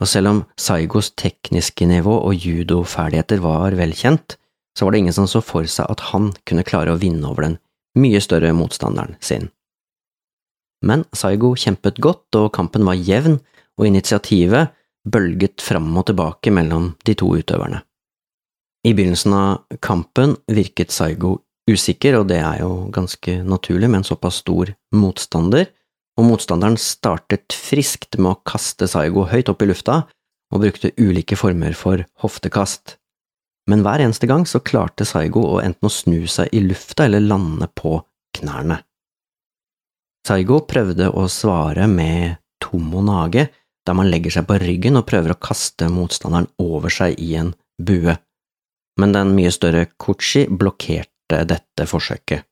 Og 0.00 0.08
selv 0.08 0.30
om 0.30 0.42
Saigos 0.58 1.12
tekniske 1.18 1.86
nivå 1.88 2.14
og 2.24 2.34
judoferdigheter 2.34 3.42
var 3.44 3.76
velkjent, 3.76 4.36
så 4.76 4.86
var 4.86 4.94
det 4.94 5.02
ingen 5.02 5.16
som 5.16 5.28
så 5.28 5.42
for 5.44 5.66
seg 5.68 5.90
at 5.92 6.08
han 6.12 6.30
kunne 6.48 6.64
klare 6.64 6.94
å 6.94 7.00
vinne 7.00 7.26
over 7.28 7.44
den 7.46 7.58
mye 8.00 8.20
større 8.22 8.52
motstanderen 8.56 9.16
sin. 9.20 9.50
Men 10.86 11.04
Saigo 11.12 11.52
kjempet 11.58 12.00
godt, 12.00 12.28
og 12.38 12.52
kampen 12.56 12.86
var 12.88 12.96
jevn, 12.96 13.40
og 13.76 13.88
initiativet 13.88 14.72
bølget 15.08 15.60
fram 15.64 15.88
og 15.96 16.06
tilbake 16.08 16.52
mellom 16.52 16.94
de 17.04 17.14
to 17.16 17.28
utøverne. 17.36 17.82
I 18.86 18.94
begynnelsen 18.96 19.34
av 19.36 19.80
kampen 19.84 20.38
virket 20.48 20.92
Saigo 20.92 21.38
usikker, 21.68 22.16
og 22.20 22.30
det 22.30 22.40
er 22.40 22.62
jo 22.62 22.88
ganske 22.92 23.40
naturlig 23.44 23.90
med 23.90 24.00
en 24.00 24.08
såpass 24.08 24.40
stor 24.40 24.72
motstander, 24.96 25.68
og 26.18 26.26
motstanderen 26.26 26.78
startet 26.80 27.54
friskt 27.54 28.18
med 28.18 28.32
å 28.32 28.40
kaste 28.46 28.88
Saigo 28.90 29.26
høyt 29.30 29.50
opp 29.52 29.62
i 29.62 29.68
lufta 29.70 30.02
og 30.50 30.64
brukte 30.64 30.92
ulike 30.98 31.38
former 31.38 31.76
for 31.78 32.04
hoftekast. 32.22 32.96
men 33.70 33.84
hver 33.84 34.02
eneste 34.02 34.26
gang 34.26 34.42
så 34.48 34.58
klarte 34.58 35.04
Saigo 35.06 35.44
å 35.46 35.60
enten 35.62 35.86
å 35.86 35.92
snu 35.92 36.26
seg 36.26 36.48
i 36.52 36.60
lufta 36.64 37.04
eller 37.04 37.20
lande 37.20 37.68
på 37.70 38.00
knærne. 38.34 38.80
Saigo 40.26 40.60
prøvde 40.66 41.06
å 41.14 41.28
svare 41.30 41.86
med 41.86 42.40
tomonage, 42.58 43.46
der 43.86 43.94
man 43.94 44.10
legger 44.10 44.34
seg 44.34 44.48
på 44.48 44.58
ryggen 44.58 44.98
og 44.98 45.06
prøver 45.06 45.36
å 45.36 45.38
kaste 45.38 45.88
motstanderen 45.92 46.48
over 46.58 46.90
seg 46.90 47.20
i 47.22 47.36
en 47.38 47.54
bue, 47.78 48.16
men 48.98 49.14
den 49.14 49.36
mye 49.36 49.52
større 49.54 49.86
Kuchi 50.02 50.48
blokkerte 50.50 51.44
dette 51.46 51.86
forsøket. 51.86 52.44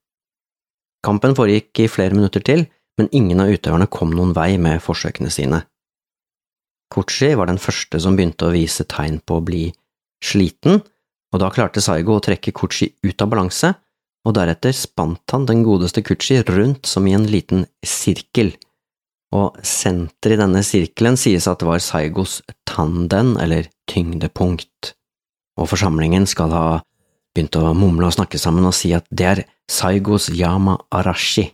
Kampen 1.05 1.35
foregikk 1.39 1.85
i 1.85 1.91
flere 1.91 2.15
minutter 2.15 2.45
til, 2.45 2.67
men 2.99 3.11
ingen 3.15 3.41
av 3.43 3.51
utøverne 3.53 3.89
kom 3.91 4.13
noen 4.15 4.35
vei 4.37 4.57
med 4.61 4.83
forsøkene 4.83 5.31
sine. 5.33 5.63
Kochi 6.93 7.35
var 7.37 7.51
den 7.51 7.61
første 7.61 8.01
som 8.01 8.17
begynte 8.17 8.49
å 8.49 8.55
vise 8.55 8.87
tegn 8.89 9.21
på 9.21 9.39
å 9.39 9.45
bli 9.45 9.67
sliten, 10.25 10.81
og 11.33 11.43
da 11.43 11.51
klarte 11.53 11.83
Saigo 11.85 12.17
å 12.17 12.25
trekke 12.25 12.55
Kochi 12.57 12.91
ut 13.05 13.21
av 13.23 13.31
balanse, 13.33 13.75
og 14.27 14.35
deretter 14.37 14.75
spant 14.75 15.33
han 15.33 15.47
den 15.49 15.63
godeste 15.67 16.03
Kuchi 16.05 16.41
rundt 16.49 16.89
som 16.89 17.07
i 17.07 17.15
en 17.17 17.29
liten 17.29 17.67
sirkel, 17.87 18.55
og 19.37 19.61
senteret 19.61 20.39
i 20.39 20.41
denne 20.41 20.65
sirkelen 20.65 21.19
sies 21.21 21.47
at 21.51 21.61
det 21.61 21.69
var 21.69 21.85
Saigos 21.85 22.41
tanden, 22.69 23.37
eller 23.41 23.69
tyngdepunkt, 23.91 24.95
og 25.61 25.69
forsamlingen 25.69 26.27
skal 26.29 26.55
ha 26.57 26.67
begynt 27.37 27.57
å 27.61 27.75
mumle 27.77 28.09
og 28.09 28.17
snakke 28.17 28.41
sammen 28.41 28.67
og 28.67 28.75
si 28.77 28.95
at 28.97 29.07
det 29.13 29.29
er 29.29 29.45
Saigos 29.69 30.31
yama 30.33 30.79
arashi, 30.89 31.51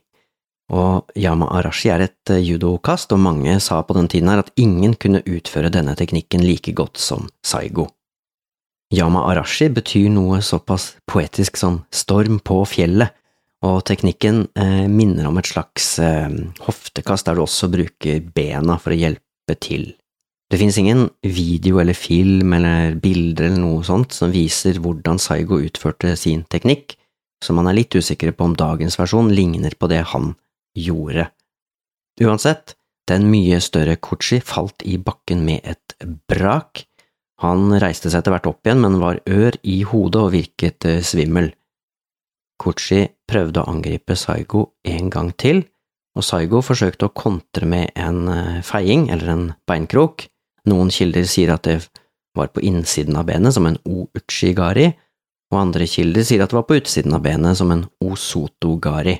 og 0.72 1.10
yama 1.16 1.50
arashi 1.58 1.90
er 1.92 2.06
et 2.06 2.30
eh, 2.32 2.40
judokast, 2.40 3.12
og 3.12 3.20
mange 3.20 3.58
sa 3.60 3.82
på 3.84 3.96
den 3.96 4.08
tiden 4.08 4.30
her 4.32 4.40
at 4.40 4.52
ingen 4.56 4.94
kunne 4.96 5.24
utføre 5.26 5.72
denne 5.72 5.96
teknikken 5.98 6.44
like 6.44 6.72
godt 6.72 7.00
som 7.00 7.28
Saigo. 7.44 7.90
Yama 8.94 9.26
arashi 9.30 9.68
betyr 9.72 10.08
noe 10.12 10.40
såpass 10.44 10.94
poetisk 11.10 11.58
som 11.60 11.82
storm 11.92 12.38
på 12.40 12.62
fjellet, 12.68 13.12
og 13.64 13.80
teknikken 13.88 14.46
eh, 14.60 14.86
minner 14.88 15.28
om 15.28 15.38
et 15.40 15.48
slags 15.48 15.98
eh, 15.98 16.32
hoftekast 16.66 17.28
der 17.28 17.36
du 17.36 17.44
også 17.44 17.70
bruker 17.72 18.24
bena 18.34 18.76
for 18.80 18.92
å 18.92 18.98
hjelpe 18.98 19.56
til. 19.60 19.92
Det 20.52 20.60
finnes 20.60 20.76
ingen 20.78 21.06
video 21.24 21.80
eller 21.80 21.96
film 21.96 22.52
eller 22.56 22.94
bilder 23.00 23.48
eller 23.48 23.62
noe 23.62 23.80
sånt 23.84 24.12
som 24.12 24.32
viser 24.32 24.78
hvordan 24.84 25.18
Saigo 25.20 25.58
utførte 25.64 26.12
sin 26.20 26.44
teknikk, 26.52 26.96
så 27.44 27.56
man 27.56 27.68
er 27.68 27.76
litt 27.80 27.96
usikker 27.96 28.32
på 28.36 28.50
om 28.50 28.56
dagens 28.56 28.96
versjon 29.00 29.32
ligner 29.32 29.74
på 29.76 29.88
det 29.92 30.04
han 30.12 30.32
gjorde. 30.74 31.28
Uansett, 32.22 32.76
den 33.08 33.28
mye 33.28 33.60
større 33.60 33.96
Kochi 34.00 34.40
falt 34.40 34.84
i 34.86 34.96
bakken 34.98 35.44
med 35.44 35.64
et 35.64 35.96
brak. 36.28 36.84
Han 37.42 37.74
reiste 37.82 38.10
seg 38.10 38.22
etter 38.22 38.34
hvert 38.34 38.48
opp 38.48 38.66
igjen, 38.66 38.80
men 38.84 39.00
var 39.02 39.20
ør 39.26 39.58
i 39.62 39.82
hodet 39.88 40.22
og 40.22 40.32
virket 40.34 40.86
eh, 40.88 41.02
svimmel. 41.04 41.50
Kochi 42.60 43.02
prøvde 43.28 43.60
å 43.60 43.70
angripe 43.72 44.16
Saigo 44.16 44.68
en 44.86 45.10
gang 45.12 45.32
til, 45.36 45.64
og 46.14 46.24
Saigo 46.24 46.62
forsøkte 46.62 47.08
å 47.08 47.14
kontre 47.16 47.66
med 47.68 47.90
en 47.98 48.28
eh, 48.30 48.62
feiing, 48.64 49.08
eller 49.12 49.32
en 49.34 49.46
beinkrok. 49.68 50.28
Noen 50.70 50.92
kilder 50.94 51.26
sier 51.28 51.52
at 51.52 51.66
det 51.66 51.80
var 52.38 52.54
på 52.54 52.62
innsiden 52.64 53.18
av 53.18 53.26
benet, 53.28 53.54
som 53.56 53.66
en 53.68 53.80
o-uchigari, 53.84 54.92
og 55.52 55.60
andre 55.60 55.86
kilder 55.90 56.24
sier 56.26 56.42
at 56.42 56.54
det 56.54 56.56
var 56.56 56.68
på 56.70 56.78
utsiden 56.78 57.14
av 57.18 57.26
benet, 57.26 57.58
som 57.58 57.70
en 57.74 57.84
o-soto-gari. 58.02 59.18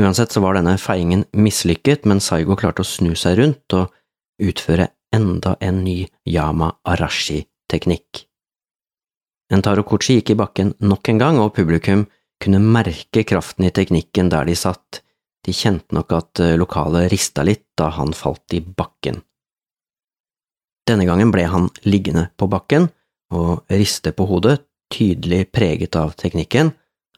Uansett 0.00 0.32
så 0.32 0.40
var 0.40 0.56
denne 0.56 0.78
feiingen 0.80 1.26
mislykket, 1.36 2.06
men 2.08 2.20
Saigo 2.20 2.56
klarte 2.56 2.84
å 2.84 2.88
snu 2.88 3.12
seg 3.18 3.36
rundt 3.38 3.76
og 3.76 3.92
utføre 4.42 4.88
enda 5.12 5.56
en 5.60 5.82
ny 5.84 6.06
yama 6.24 6.70
arashi-teknikk. 6.88 8.24
En 9.52 9.60
tarokuchi 9.60 10.16
gikk 10.16 10.32
i 10.32 10.38
bakken 10.40 10.72
nok 10.80 11.10
en 11.12 11.20
gang, 11.20 11.40
og 11.42 11.52
publikum 11.58 12.06
kunne 12.42 12.62
merke 12.62 13.26
kraften 13.28 13.68
i 13.68 13.74
teknikken 13.74 14.32
der 14.32 14.48
de 14.48 14.56
satt, 14.56 15.02
de 15.44 15.52
kjente 15.52 15.92
nok 15.94 16.14
at 16.16 16.40
eh, 16.40 16.56
lokalet 16.56 17.10
rista 17.12 17.44
litt 17.44 17.66
da 17.78 17.90
han 17.92 18.14
falt 18.16 18.54
i 18.56 18.62
bakken. 18.62 19.20
Denne 20.88 21.06
gangen 21.06 21.30
ble 21.34 21.44
han 21.50 21.68
liggende 21.86 22.28
på 22.38 22.48
bakken 22.50 22.88
og 23.34 23.66
riste 23.70 24.14
på 24.16 24.26
hodet, 24.30 24.62
tydelig 24.92 25.46
preget 25.52 25.96
av 25.96 26.16
teknikken, 26.18 26.72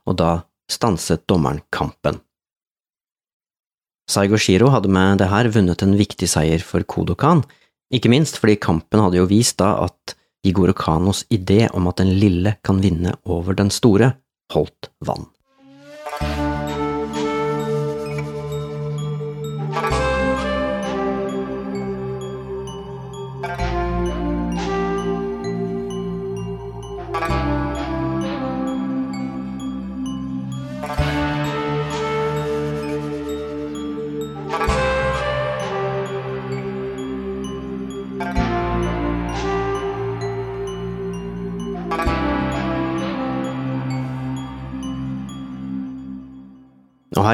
og 0.04 0.18
da 0.20 0.32
stanset 0.70 1.24
dommeren 1.28 1.62
kampen. 1.72 2.20
Saigo 4.10 4.36
Shiro 4.36 4.68
hadde 4.72 4.90
med 4.92 5.20
det 5.22 5.30
her 5.32 5.48
vunnet 5.52 5.82
en 5.84 5.94
viktig 5.96 6.28
seier 6.28 6.62
for 6.64 6.84
Kodokan, 6.84 7.42
ikke 7.94 8.10
minst 8.12 8.40
fordi 8.40 8.58
kampen 8.60 9.00
hadde 9.00 9.20
jo 9.20 9.28
vist 9.30 9.58
da 9.62 9.74
at 9.86 10.16
Igoro 10.44 10.74
Kanos 10.76 11.24
idé 11.32 11.64
om 11.72 11.88
at 11.88 12.02
den 12.02 12.12
lille 12.20 12.56
kan 12.64 12.82
vinne 12.84 13.14
over 13.24 13.56
den 13.56 13.72
store, 13.72 14.12
holdt 14.52 14.90
vann. 15.00 15.24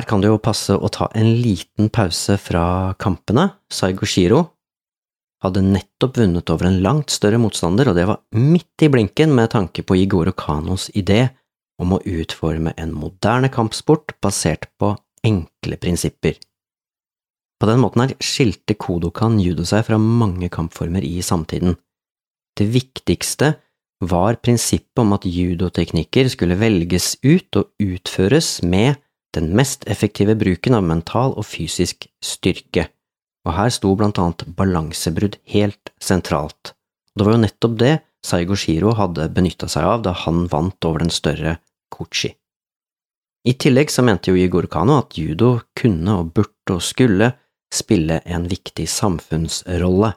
Her 0.01 0.09
kan 0.09 0.23
det 0.23 0.31
jo 0.31 0.41
passe 0.41 0.73
å 0.73 0.89
ta 0.93 1.11
en 1.17 1.35
liten 1.43 1.91
pause 1.93 2.39
fra 2.41 2.95
kampene. 3.01 3.51
Saigo 3.69 4.09
Shiro 4.09 4.47
hadde 5.45 5.63
nettopp 5.65 6.17
vunnet 6.21 6.53
over 6.53 6.69
en 6.69 6.81
langt 6.85 7.13
større 7.13 7.41
motstander, 7.41 7.91
og 7.91 7.97
det 7.97 8.07
var 8.09 8.23
midt 8.37 8.85
i 8.85 8.91
blinken 8.93 9.35
med 9.37 9.53
tanke 9.53 9.85
på 9.85 9.99
Igoro 10.01 10.33
Kanos 10.37 10.89
idé 10.97 11.27
om 11.81 11.97
å 11.97 12.03
utforme 12.05 12.75
en 12.81 12.93
moderne 12.97 13.49
kampsport 13.53 14.17
basert 14.25 14.69
på 14.81 14.95
enkle 15.25 15.77
prinsipper. 15.81 16.37
På 17.61 17.69
den 17.69 17.81
måten 17.83 18.07
her 18.07 18.15
skilte 18.25 18.77
Kodokan 18.81 19.37
judo 19.41 19.67
seg 19.69 19.85
fra 19.89 19.99
mange 20.01 20.49
kampformer 20.53 21.05
i 21.05 21.21
samtiden. 21.25 21.77
Det 22.57 22.69
viktigste 22.73 23.55
var 24.01 24.41
prinsippet 24.41 25.03
om 25.03 25.13
at 25.13 25.29
judoteknikker 25.29 26.29
skulle 26.33 26.57
velges 26.61 27.19
ut 27.21 27.61
og 27.61 27.69
utføres 27.85 28.63
med 28.65 28.97
den 29.37 29.53
mest 29.57 29.87
effektive 29.89 30.35
bruken 30.39 30.75
av 30.75 30.87
mental 30.87 31.35
og 31.39 31.47
fysisk 31.47 32.09
styrke, 32.25 32.89
og 33.47 33.57
her 33.57 33.73
sto 33.73 33.93
blant 33.97 34.19
annet 34.21 34.45
balansebrudd 34.57 35.39
helt 35.55 35.93
sentralt. 36.03 36.75
Det 37.15 37.27
var 37.27 37.37
jo 37.37 37.45
nettopp 37.45 37.79
det 37.81 37.95
Saigo 38.27 38.57
Shiro 38.59 38.93
hadde 38.99 39.31
benytta 39.33 39.69
seg 39.71 39.87
av 39.87 40.05
da 40.05 40.13
han 40.27 40.45
vant 40.53 40.85
over 40.85 41.05
den 41.05 41.13
større 41.15 41.57
Kochi. 41.91 42.35
I 43.49 43.55
tillegg 43.57 43.89
så 43.89 44.05
mente 44.05 44.31
jo 44.31 44.37
Igor 44.37 44.69
Kano 44.69 44.99
at 45.01 45.17
judo 45.17 45.55
kunne 45.79 46.19
og 46.21 46.35
burde 46.37 46.77
og 46.77 46.83
skulle 46.85 47.31
spille 47.73 48.21
en 48.27 48.45
viktig 48.51 48.85
samfunnsrolle. 48.91 50.13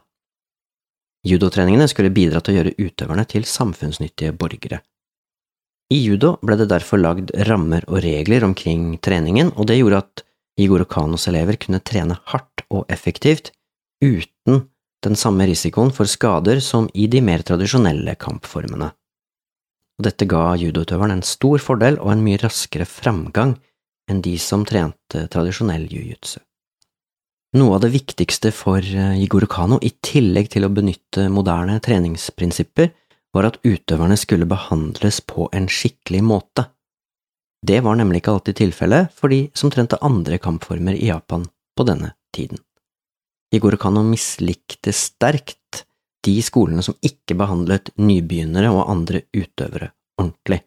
Judotreningene 1.24 1.88
skulle 1.88 2.12
bidra 2.12 2.42
til 2.44 2.54
å 2.54 2.58
gjøre 2.58 2.76
utøverne 2.84 3.24
til 3.30 3.46
samfunnsnyttige 3.48 4.36
borgere. 4.36 4.82
I 5.94 6.00
judo 6.02 6.38
ble 6.42 6.58
det 6.58 6.72
derfor 6.72 7.02
lagd 7.02 7.34
rammer 7.48 7.84
og 7.86 8.02
regler 8.02 8.46
omkring 8.48 8.96
treningen, 9.04 9.52
og 9.54 9.68
det 9.70 9.78
gjorde 9.78 10.02
at 10.02 10.24
Igor 10.58 10.86
Kanos 10.90 11.28
elever 11.30 11.58
kunne 11.62 11.82
trene 11.86 12.18
hardt 12.32 12.64
og 12.74 12.88
effektivt 12.94 13.52
uten 14.02 14.64
den 15.04 15.18
samme 15.20 15.46
risikoen 15.50 15.92
for 15.94 16.10
skader 16.10 16.62
som 16.64 16.88
i 16.98 17.06
de 17.12 17.22
mer 17.22 17.44
tradisjonelle 17.46 18.16
kampformene. 18.18 18.90
Og 20.00 20.08
dette 20.08 20.26
ga 20.30 20.56
judoutøveren 20.58 21.20
en 21.20 21.28
stor 21.28 21.62
fordel 21.62 22.00
og 22.02 22.14
en 22.14 22.24
mye 22.26 22.40
raskere 22.42 22.88
framgang 22.90 23.54
enn 24.10 24.24
de 24.26 24.34
som 24.42 24.66
trente 24.66 25.28
tradisjonell 25.32 25.86
jiu-jitsu. 25.92 26.40
Noe 27.54 27.76
av 27.78 27.84
det 27.84 27.92
viktigste 27.94 28.50
for 28.56 28.82
Igor 28.82 29.46
Kano, 29.46 29.78
i 29.78 29.92
tillegg 30.02 30.50
til 30.50 30.66
å 30.66 30.72
benytte 30.74 31.28
moderne 31.30 31.78
treningsprinsipper, 31.86 32.90
var 33.34 33.50
at 33.50 33.60
utøverne 33.66 34.18
skulle 34.20 34.48
behandles 34.50 35.22
på 35.26 35.50
en 35.54 35.68
skikkelig 35.72 36.22
måte. 36.24 36.68
Det 37.64 37.80
var 37.84 37.96
nemlig 37.96 38.22
ikke 38.22 38.36
alltid 38.36 38.60
tilfellet 38.60 39.14
for 39.16 39.34
de 39.34 39.48
som 39.58 39.72
trente 39.74 39.98
andre 40.04 40.38
kampformer 40.42 40.98
i 41.00 41.10
Japan 41.10 41.48
på 41.78 41.86
denne 41.88 42.14
tiden. 42.36 42.60
Igor 43.54 43.78
Kano 43.78 44.04
mislikte 44.06 44.94
sterkt 44.94 45.86
de 46.26 46.36
skolene 46.42 46.84
som 46.86 46.98
ikke 47.06 47.38
behandlet 47.38 47.92
nybegynnere 48.00 48.72
og 48.74 48.90
andre 48.92 49.24
utøvere 49.36 49.92
ordentlig. 50.20 50.62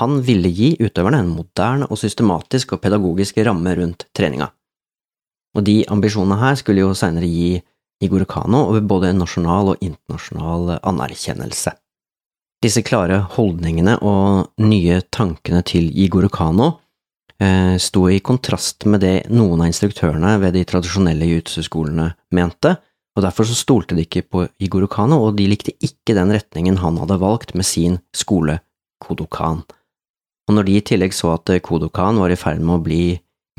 Han 0.00 0.22
ville 0.24 0.48
gi 0.48 0.72
utøverne 0.80 1.20
en 1.20 1.32
moderne 1.34 1.88
og 1.90 2.00
systematisk 2.00 2.74
og 2.74 2.82
pedagogisk 2.84 3.42
ramme 3.44 3.74
rundt 3.76 4.06
treninga. 4.16 4.48
Og 5.52 5.66
de 5.66 5.82
ambisjonene 5.92 6.38
her 6.40 6.56
skulle 6.56 6.80
jo 6.80 6.94
senere 6.96 7.28
gi 7.28 7.60
Igor 8.02 8.24
Kano 8.26 8.64
over 8.70 8.80
både 8.80 9.12
nasjonal 9.14 9.74
og 9.74 9.84
internasjonal 9.84 10.78
anerkjennelse. 10.80 11.74
Disse 12.62 12.84
klare 12.86 13.16
holdningene 13.34 13.96
og 14.06 14.52
nye 14.62 15.00
tankene 15.10 15.64
til 15.66 15.88
Igor 15.98 16.28
Kano 16.30 16.68
eh, 17.42 17.74
sto 17.82 18.04
i 18.06 18.20
kontrast 18.22 18.86
med 18.86 19.02
det 19.02 19.16
noen 19.34 19.64
av 19.64 19.70
instruktørene 19.72 20.36
ved 20.44 20.54
de 20.54 20.62
tradisjonelle 20.70 21.26
jiu-jitsu-skolene 21.26 22.12
mente, 22.38 22.76
og 23.16 23.24
derfor 23.26 23.48
så 23.48 23.56
stolte 23.58 23.96
de 23.98 24.04
ikke 24.06 24.22
på 24.30 24.44
Igor 24.62 24.86
Okano, 24.86 25.18
og 25.26 25.34
de 25.36 25.48
likte 25.50 25.74
ikke 25.84 26.14
den 26.16 26.30
retningen 26.32 26.78
han 26.80 27.00
hadde 27.02 27.18
valgt 27.20 27.56
med 27.58 27.66
sin 27.66 27.98
skole 28.16 28.60
Kodokan. 29.02 29.64
Og 30.46 30.54
når 30.54 30.68
de 30.68 30.78
i 30.78 30.84
tillegg 30.86 31.16
så 31.16 31.34
at 31.34 31.50
Kodokan 31.66 32.20
var 32.22 32.30
i 32.30 32.38
ferd 32.38 32.62
med 32.62 32.78
å 32.78 32.84
bli 32.84 33.02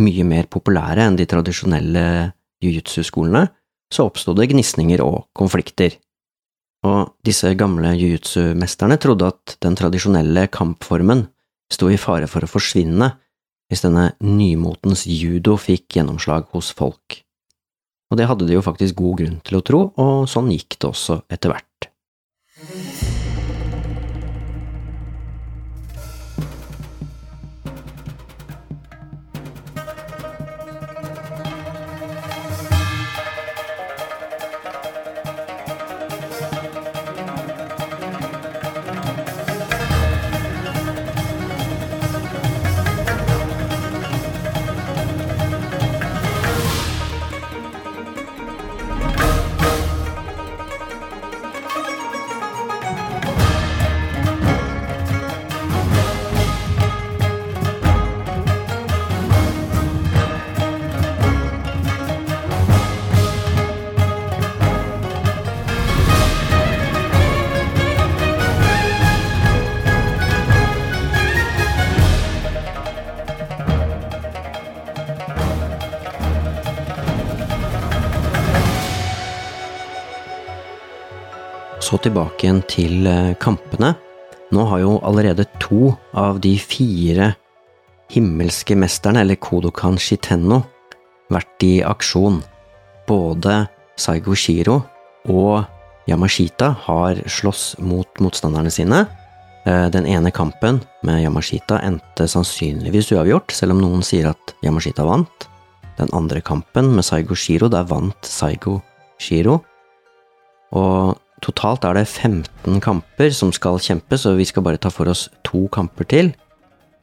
mye 0.01 0.25
mer 0.25 0.47
populære 0.49 1.03
enn 1.05 1.19
de 1.19 1.27
tradisjonelle 1.29 2.05
jiu-jitsu-skolene, 2.63 3.45
så 3.93 4.07
oppsto 4.07 4.33
det 4.33 4.47
gnisninger 4.49 5.03
og 5.03 5.27
konflikter. 5.37 5.99
Og 6.83 7.13
disse 7.23 7.53
gamle 7.55 7.93
jiu-jitsu-mesterne 7.95 8.97
trodde 8.99 9.29
at 9.31 9.57
den 9.63 9.77
tradisjonelle 9.79 10.49
kampformen 10.51 11.27
sto 11.71 11.89
i 11.89 11.99
fare 11.99 12.27
for 12.29 12.43
å 12.43 12.49
forsvinne 12.49 13.13
hvis 13.71 13.85
denne 13.85 14.09
nymotens 14.21 15.05
judo 15.07 15.55
fikk 15.57 15.97
gjennomslag 15.97 16.49
hos 16.53 16.73
folk. 16.75 17.21
Og 18.11 18.19
det 18.19 18.27
hadde 18.29 18.45
de 18.45 18.57
jo 18.57 18.65
faktisk 18.65 18.99
god 18.99 19.21
grunn 19.23 19.37
til 19.47 19.57
å 19.57 19.63
tro, 19.65 19.79
og 19.97 20.27
sånn 20.29 20.51
gikk 20.53 20.77
det 20.77 20.89
også 20.91 21.23
etter 21.33 21.55
hvert. 21.55 21.72
Tilbake 82.03 82.47
igjen 82.47 82.61
til 82.69 83.07
eh, 83.07 83.33
kampene. 83.41 83.93
Nå 84.53 84.65
har 84.69 84.83
jo 84.83 84.97
allerede 85.07 85.45
to 85.61 85.93
av 86.13 86.41
de 86.43 86.53
fire 86.59 87.33
himmelske 88.13 88.75
mesterne, 88.77 89.23
eller 89.23 89.39
Kodokan 89.41 89.97
Shitenno, 89.97 90.61
vært 91.33 91.65
i 91.65 91.77
aksjon. 91.85 92.41
Både 93.07 93.63
Saigo 93.99 94.35
Shiro 94.37 94.81
og 95.31 95.63
Yamashita 96.09 96.73
har 96.85 97.19
slåss 97.31 97.79
mot 97.79 98.21
motstanderne 98.23 98.71
sine. 98.73 99.05
Eh, 99.65 99.87
den 99.89 100.05
ene 100.09 100.31
kampen 100.35 100.81
med 101.07 101.23
Yamashita 101.23 101.79
endte 101.87 102.27
sannsynligvis 102.29 103.13
uavgjort, 103.15 103.55
selv 103.55 103.77
om 103.77 103.83
noen 103.83 104.05
sier 104.05 104.29
at 104.33 104.55
Yamashita 104.65 105.07
vant. 105.07 105.47
Den 105.97 106.11
andre 106.13 106.41
kampen 106.41 106.91
med 106.95 107.05
Saigo 107.07 107.37
Shiro, 107.37 107.69
der 107.71 107.87
vant 107.87 108.27
Saigo 108.27 108.81
Shiro. 109.21 109.61
Og 110.73 111.19
Totalt 111.43 111.83
er 111.83 111.97
det 111.97 112.07
15 112.07 112.79
kamper 112.83 113.33
som 113.35 113.51
skal 113.55 113.81
kjempes, 113.83 114.23
og 114.29 114.39
vi 114.39 114.47
skal 114.47 114.63
bare 114.63 114.79
ta 114.79 114.91
for 114.93 115.11
oss 115.11 115.27
to 115.43 115.65
kamper 115.73 116.07
til. 116.07 116.31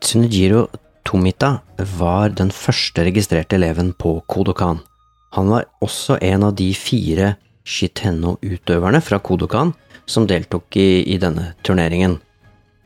Tsunejiro 0.00 0.68
Tomita 1.04 1.58
var 1.98 2.32
den 2.38 2.52
første 2.54 3.04
registrerte 3.04 3.58
eleven 3.58 3.92
på 3.92 4.20
Kodokan. 4.30 4.80
Han 5.36 5.52
var 5.52 5.68
også 5.84 6.18
en 6.24 6.48
av 6.48 6.56
de 6.56 6.70
fire 6.74 7.34
Shitenno-utøverne 7.66 9.00
fra 9.04 9.20
Kodokan 9.22 9.74
som 10.08 10.26
deltok 10.26 10.76
i, 10.80 11.04
i, 11.04 11.18
denne 11.22 11.52
turneringen. 11.66 12.18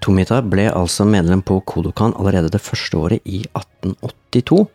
Tomita 0.04 0.42
ble 0.42 0.66
altså 0.72 1.06
medlem 1.08 1.40
på 1.46 1.60
Kodokan 1.64 2.16
allerede 2.18 2.52
det 2.52 2.62
første 2.64 2.98
året 3.00 3.24
i 3.24 3.44
1882, 3.54 4.66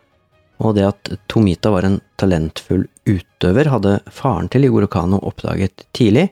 og 0.60 0.76
det 0.76 0.88
at 0.88 1.12
Tomita 1.32 1.72
var 1.74 1.86
en 1.88 2.00
talentfull 2.20 2.88
utøver, 3.08 3.70
hadde 3.70 4.00
faren 4.12 4.50
til 4.52 4.66
Igorokano 4.68 5.22
oppdaget 5.30 5.86
tidlig, 5.96 6.30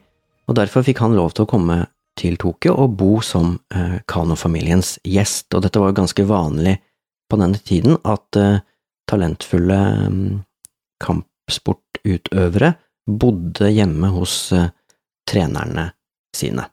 og 0.48 0.56
derfor 0.56 0.86
fikk 0.88 1.02
han 1.04 1.16
lov 1.18 1.36
til 1.36 1.46
å 1.46 1.52
komme 1.52 1.82
til 2.18 2.38
Tokyo 2.42 2.74
og 2.84 2.96
bo 2.98 3.18
som 3.26 3.58
eh, 3.76 4.00
Kano-familiens 4.10 4.98
gjest, 5.06 5.52
og 5.54 5.64
dette 5.66 5.82
var 5.82 5.92
jo 5.92 6.00
ganske 6.02 6.26
vanlig 6.28 6.78
på 7.30 7.40
denne 7.42 7.60
tiden 7.62 8.00
at 8.08 8.40
eh, 8.40 8.64
talentfulle 9.10 9.80
eh, 10.08 10.18
kampsportutøvere 11.04 12.74
bodde 13.08 13.70
hjemme 13.72 14.12
hos 14.16 14.40
eh, 14.56 14.72
trenerne 15.28 15.92
sine. 16.36 16.68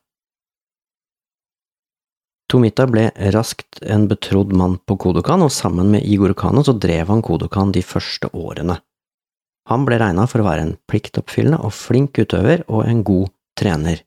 Tomita 2.51 2.85
ble 2.87 3.09
raskt 3.35 3.81
en 3.83 4.05
betrodd 4.07 4.53
mann 4.55 4.77
på 4.87 4.97
Kodokan, 5.01 5.43
og 5.43 5.53
sammen 5.53 5.89
med 5.91 6.05
Igor 6.07 6.37
Kano 6.39 6.63
så 6.63 6.75
drev 6.77 7.09
han 7.11 7.23
Kodokan 7.25 7.73
de 7.75 7.83
første 7.83 8.29
årene. 8.31 8.77
Han 9.71 9.87
ble 9.89 9.97
regna 9.99 10.27
for 10.29 10.43
å 10.43 10.47
være 10.47 10.67
en 10.67 10.75
pliktoppfyllende 10.91 11.63
og 11.65 11.73
flink 11.73 12.21
utøver 12.21 12.67
og 12.69 12.85
en 12.85 13.01
god 13.07 13.33
trener. 13.59 14.03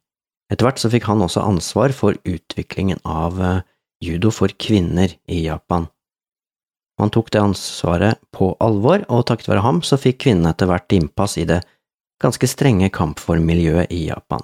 Etter 0.52 0.68
hvert 0.68 0.82
så 0.82 0.92
fikk 0.92 1.08
han 1.10 1.24
også 1.24 1.44
ansvar 1.44 1.94
for 1.96 2.18
utviklingen 2.28 3.02
av 3.04 3.40
eh, 3.44 3.64
judo 4.04 4.32
for 4.32 4.52
kvinner 4.60 5.12
i 5.28 5.44
Japan. 5.46 5.88
Han 6.98 7.12
tok 7.14 7.30
det 7.34 7.42
ansvaret 7.44 8.22
på 8.34 8.56
alvor, 8.64 9.04
og 9.14 9.26
takket 9.30 9.52
være 9.52 9.66
ham 9.66 9.84
så 9.86 10.00
fikk 10.02 10.24
kvinnene 10.26 10.54
etter 10.54 10.70
hvert 10.70 10.94
innpass 10.96 11.38
i 11.38 11.46
det 11.50 11.62
ganske 12.22 12.50
strenge 12.50 12.90
kampformmiljøet 12.94 13.92
i 13.94 14.08
Japan. 14.08 14.42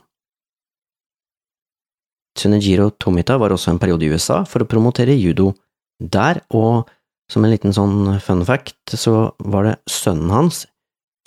Tsunejiro 2.37 2.91
Tomita 3.01 3.37
var 3.41 3.53
også 3.53 3.73
en 3.73 3.81
periode 3.81 4.05
i 4.05 4.11
USA 4.13 4.41
for 4.49 4.63
å 4.63 4.69
promotere 4.69 5.15
judo 5.17 5.51
der, 5.97 6.41
og 6.53 6.89
som 7.31 7.45
en 7.45 7.53
liten 7.53 7.73
sånn 7.73 8.19
fun 8.21 8.43
fact 8.45 8.93
så 8.97 9.33
var 9.39 9.69
det 9.69 9.75
sønnen 9.89 10.33
hans, 10.33 10.65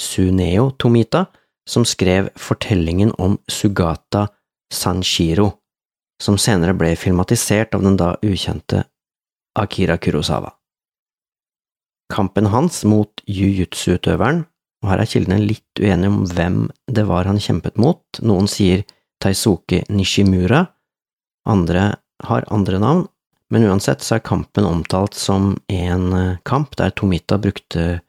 Suneo 0.02 0.70
Tomita, 0.78 1.24
som 1.68 1.84
skrev 1.84 2.30
fortellingen 2.38 3.12
om 3.18 3.38
Sugata 3.48 4.28
Sanshiro, 4.72 5.52
som 6.22 6.38
senere 6.38 6.74
ble 6.74 6.94
filmatisert 6.96 7.74
av 7.74 7.84
den 7.84 7.98
da 8.00 8.14
ukjente 8.22 8.84
Akira 9.58 9.98
Kurosawa. 9.98 10.52
Kampen 12.12 12.46
hans 12.52 12.84
mot 12.86 13.22
jiu-jitsu-utøveren, 13.26 14.44
og 14.84 14.90
her 14.92 15.02
er 15.02 15.10
kildene 15.10 15.40
litt 15.42 15.80
uenige 15.80 16.12
om 16.12 16.22
hvem 16.30 16.58
det 16.86 17.06
var 17.08 17.26
han 17.26 17.40
kjempet 17.42 17.80
mot, 17.82 18.04
noen 18.22 18.46
sier 18.50 18.84
Taisuke 19.22 19.82
Nishimura, 19.90 20.66
andre 21.48 21.96
har 22.26 22.46
andre 22.52 22.78
navn, 22.82 23.06
men 23.50 23.66
uansett 23.66 24.02
så 24.02 24.16
er 24.16 24.26
kampen 24.26 24.66
omtalt 24.66 25.14
som 25.14 25.54
en 25.70 26.12
eh, 26.12 26.38
kamp 26.46 26.74
der 26.78 26.90
Tomita 26.90 27.38
brukte 27.38 28.00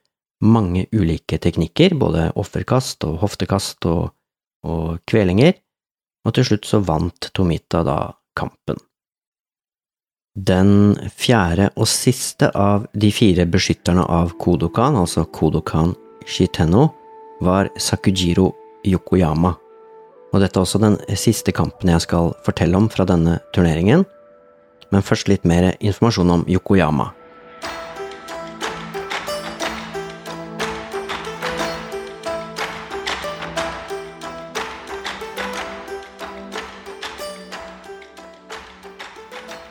mange 0.43 0.85
ulike 0.93 1.39
teknikker, 1.41 1.95
både 1.97 2.31
offerkast 2.37 3.05
og 3.07 3.19
hoftekast 3.23 3.87
og, 3.89 4.11
og 4.67 4.99
kvelinger, 5.09 5.55
og 6.27 6.35
til 6.35 6.49
slutt 6.49 6.67
så 6.67 6.81
vant 6.83 7.29
Tomita 7.33 7.83
da 7.87 7.99
kampen. 8.37 8.79
Den 10.37 10.93
fjerde 11.17 11.71
og 11.73 11.87
siste 11.89 12.51
av 12.53 12.85
de 12.93 13.09
fire 13.09 13.47
beskytterne 13.49 14.03
av 14.05 14.35
Kodokan, 14.37 14.99
altså 14.99 15.25
Kodokan 15.33 15.95
Shitenno, 16.29 16.91
var 17.41 17.71
Sakujiro 17.81 18.51
Yokoyama, 18.85 19.55
og 20.33 20.43
dette 20.43 20.59
er 20.59 20.65
også 20.65 20.81
den 20.81 20.97
siste 21.17 21.53
kampen 21.55 21.89
jeg 21.89 22.03
skal 22.03 22.33
fortelle 22.45 22.77
om 22.77 22.89
fra 22.91 23.05
denne 23.07 23.39
turneringen, 23.55 24.05
men 24.91 25.05
først 25.05 25.29
litt 25.31 25.45
mer 25.47 25.71
informasjon 25.79 26.35
om 26.37 26.45
Yokoyama. 26.49 27.09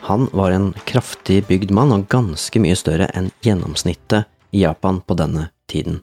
Han 0.07 0.29
var 0.33 0.51
en 0.55 0.69
kraftig 0.87 1.41
bygd 1.49 1.73
mann 1.75 1.91
og 1.91 2.05
ganske 2.13 2.61
mye 2.63 2.77
større 2.79 3.09
enn 3.19 3.33
gjennomsnittet 3.43 4.29
i 4.55 4.61
Japan 4.63 5.01
på 5.03 5.17
denne 5.19 5.49
tiden. 5.67 5.99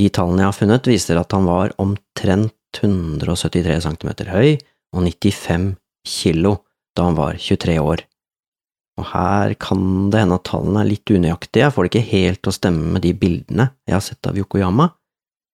De 0.00 0.08
tallene 0.08 0.40
jeg 0.40 0.48
har 0.48 0.56
funnet, 0.56 0.88
viser 0.88 1.20
at 1.20 1.36
han 1.36 1.44
var 1.44 1.74
omtrent 1.82 2.56
173 2.80 3.76
cm 3.84 4.10
høy 4.32 4.56
og 4.56 5.04
95 5.04 5.68
kilo 6.08 6.54
da 6.96 7.10
han 7.10 7.20
var 7.20 7.36
23 7.36 7.76
år. 7.76 8.06
Og 9.00 9.08
her 9.12 9.52
kan 9.60 10.08
det 10.08 10.24
hende 10.24 10.40
at 10.40 10.48
tallene 10.48 10.80
er 10.80 10.92
litt 10.94 11.12
unøyaktige, 11.12 11.66
jeg 11.66 11.76
får 11.76 11.84
det 11.84 11.92
ikke 11.92 12.10
helt 12.16 12.40
til 12.40 12.54
å 12.54 12.58
stemme 12.62 12.96
med 12.96 13.04
de 13.04 13.12
bildene 13.12 13.68
jeg 13.84 13.98
har 13.98 14.06
sett 14.08 14.32
av 14.32 14.40
Yokoyama, 14.40 14.94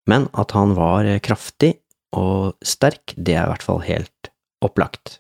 men 0.07 0.31
at 0.38 0.54
han 0.54 0.78
var 0.78 1.11
kraftig 1.18 1.81
og 2.14 2.54
sterk, 2.62 3.18
det 3.18 3.35
er 3.35 3.48
i 3.48 3.57
hvert 3.57 3.66
fall 3.66 3.83
helt 3.90 4.31
opplagt. 4.62 5.18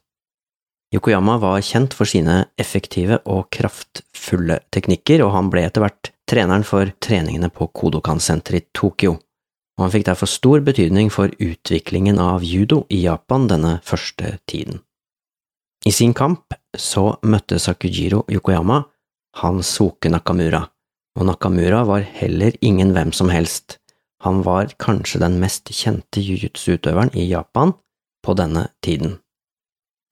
Yokoyama 0.94 1.36
var 1.42 1.60
kjent 1.60 1.92
for 1.92 2.08
sine 2.08 2.46
effektive 2.56 3.18
og 3.28 3.50
kraftfulle 3.52 4.62
teknikker, 4.72 5.20
og 5.24 5.34
han 5.34 5.50
ble 5.52 5.66
etter 5.68 5.84
hvert 5.84 6.12
treneren 6.28 6.64
for 6.64 6.88
treningene 7.04 7.50
på 7.52 7.68
Kodokan-senteret 7.76 8.64
i 8.64 8.68
Tokyo, 8.76 9.18
og 9.76 9.84
han 9.84 9.92
fikk 9.92 10.06
derfor 10.08 10.30
stor 10.30 10.64
betydning 10.64 11.12
for 11.12 11.32
utviklingen 11.44 12.20
av 12.22 12.44
judo 12.46 12.86
i 12.88 13.02
Japan 13.04 13.46
denne 13.50 13.78
første 13.84 14.38
tiden. 14.48 14.80
I 15.86 15.92
sin 15.94 16.14
kamp 16.16 16.56
så 16.76 17.18
møtte 17.22 17.60
Sakujiro 17.60 18.24
Yokoyama 18.32 18.80
Hansoke 19.42 20.10
Nakamura, 20.10 20.64
og 21.18 21.28
Nakamura 21.28 21.84
var 21.84 22.08
heller 22.16 22.56
ingen 22.64 22.96
hvem 22.96 23.12
som 23.12 23.28
helst, 23.28 23.76
han 24.24 24.40
var 24.42 24.72
kanskje 24.82 25.20
den 25.22 25.36
mest 25.38 25.70
kjente 25.70 26.24
jiu-jitsu-utøveren 26.24 27.12
i 27.14 27.28
Japan 27.28 27.76
på 28.24 28.34
denne 28.34 28.70
tiden. 28.82 29.18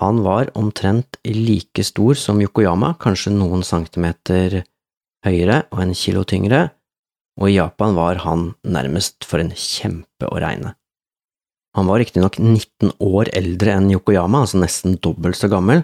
Han 0.03 0.21
var 0.23 0.51
omtrent 0.59 1.17
like 1.25 1.85
stor 1.85 2.19
som 2.21 2.41
Yokoyama, 2.43 2.95
kanskje 3.01 3.33
noen 3.33 3.65
centimeter 3.65 4.63
høyere 5.25 5.63
og 5.73 5.81
en 5.87 5.95
kilo 5.97 6.25
tyngre, 6.29 6.69
og 7.41 7.51
i 7.51 7.57
Japan 7.57 7.97
var 7.97 8.21
han 8.25 8.51
nærmest 8.65 9.25
for 9.29 9.41
en 9.41 9.55
kjempe 9.57 10.29
å 10.29 10.41
regne. 10.41 10.75
Han 11.77 11.89
var 11.89 12.01
riktignok 12.01 12.39
19 12.41 12.95
år 13.05 13.31
eldre 13.37 13.75
enn 13.77 13.91
Yokoyama, 13.93 14.45
altså 14.45 14.61
nesten 14.61 14.97
dobbelt 15.05 15.37
så 15.37 15.51
gammel, 15.53 15.83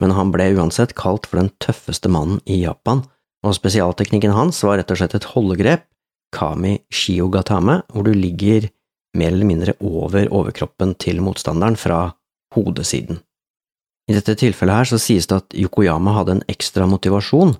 men 0.00 0.14
han 0.16 0.32
ble 0.32 0.50
uansett 0.56 0.94
kalt 0.96 1.28
for 1.28 1.40
den 1.40 1.52
tøffeste 1.60 2.08
mannen 2.12 2.40
i 2.48 2.62
Japan, 2.62 3.04
og 3.44 3.56
spesialteknikken 3.56 4.32
hans 4.36 4.62
var 4.64 4.80
rett 4.80 4.92
og 4.92 5.00
slett 5.00 5.16
et 5.18 5.28
holdegrep, 5.34 5.84
kami 6.34 6.78
shiogatame, 6.92 7.82
hvor 7.92 8.08
du 8.08 8.12
ligger 8.16 8.70
mer 9.14 9.30
eller 9.30 9.48
mindre 9.48 9.76
over 9.84 10.26
overkroppen 10.32 10.96
til 11.00 11.20
motstanderen 11.22 11.76
fra 11.78 12.08
hodesiden. 12.56 13.20
I 14.10 14.16
dette 14.16 14.36
tilfellet 14.36 14.82
her 14.82 14.88
så 14.88 15.00
sies 15.00 15.28
det 15.30 15.38
at 15.40 15.54
Yokoyama 15.56 16.12
hadde 16.18 16.38
en 16.38 16.46
ekstra 16.52 16.88
motivasjon 16.90 17.54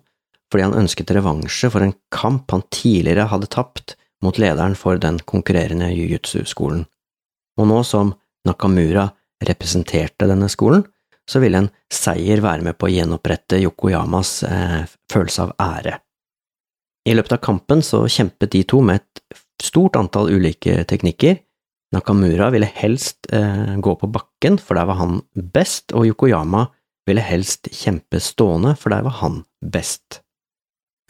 fordi 0.53 0.67
han 0.67 0.77
ønsket 0.85 1.11
revansje 1.17 1.71
for 1.73 1.83
en 1.83 1.95
kamp 2.15 2.53
han 2.53 2.63
tidligere 2.75 3.27
hadde 3.31 3.49
tapt 3.51 3.97
mot 4.23 4.37
lederen 4.39 4.77
for 4.79 5.01
den 5.01 5.19
konkurrerende 5.27 5.89
jiu-jitsu-skolen. 5.91 6.85
Og 7.59 7.69
nå 7.69 7.81
som 7.87 8.13
Nakamura 8.47 9.09
representerte 9.45 10.29
denne 10.29 10.51
skolen, 10.53 10.85
så 11.29 11.41
ville 11.41 11.63
en 11.63 11.71
seier 11.93 12.43
være 12.45 12.67
med 12.67 12.77
på 12.79 12.87
å 12.87 12.93
gjenopprette 12.93 13.59
Yokoyamas 13.63 14.43
eh, 14.47 14.83
følelse 15.11 15.47
av 15.49 15.55
ære. 15.61 15.97
I 17.09 17.17
løpet 17.17 17.37
av 17.37 17.43
kampen 17.45 17.83
så 17.85 18.05
kjempet 18.09 18.53
de 18.53 18.63
to 18.69 18.81
med 18.85 19.01
et 19.01 19.41
stort 19.65 19.97
antall 20.01 20.31
ulike 20.33 20.85
teknikker, 20.89 21.41
Nakamura 21.93 22.49
ville 22.51 22.67
helst 22.67 23.29
eh, 23.33 23.77
gå 23.77 23.95
på 24.01 24.09
bakken, 24.11 24.59
for 24.59 24.79
der 24.79 24.89
var 24.89 24.99
han 25.01 25.21
best, 25.35 25.93
og 25.93 26.09
Yokoyama 26.09 26.67
ville 27.07 27.25
helst 27.25 27.69
kjempe 27.73 28.21
stående, 28.23 28.75
for 28.81 28.95
der 28.95 29.05
var 29.07 29.19
han 29.21 29.43
best. 29.61 30.23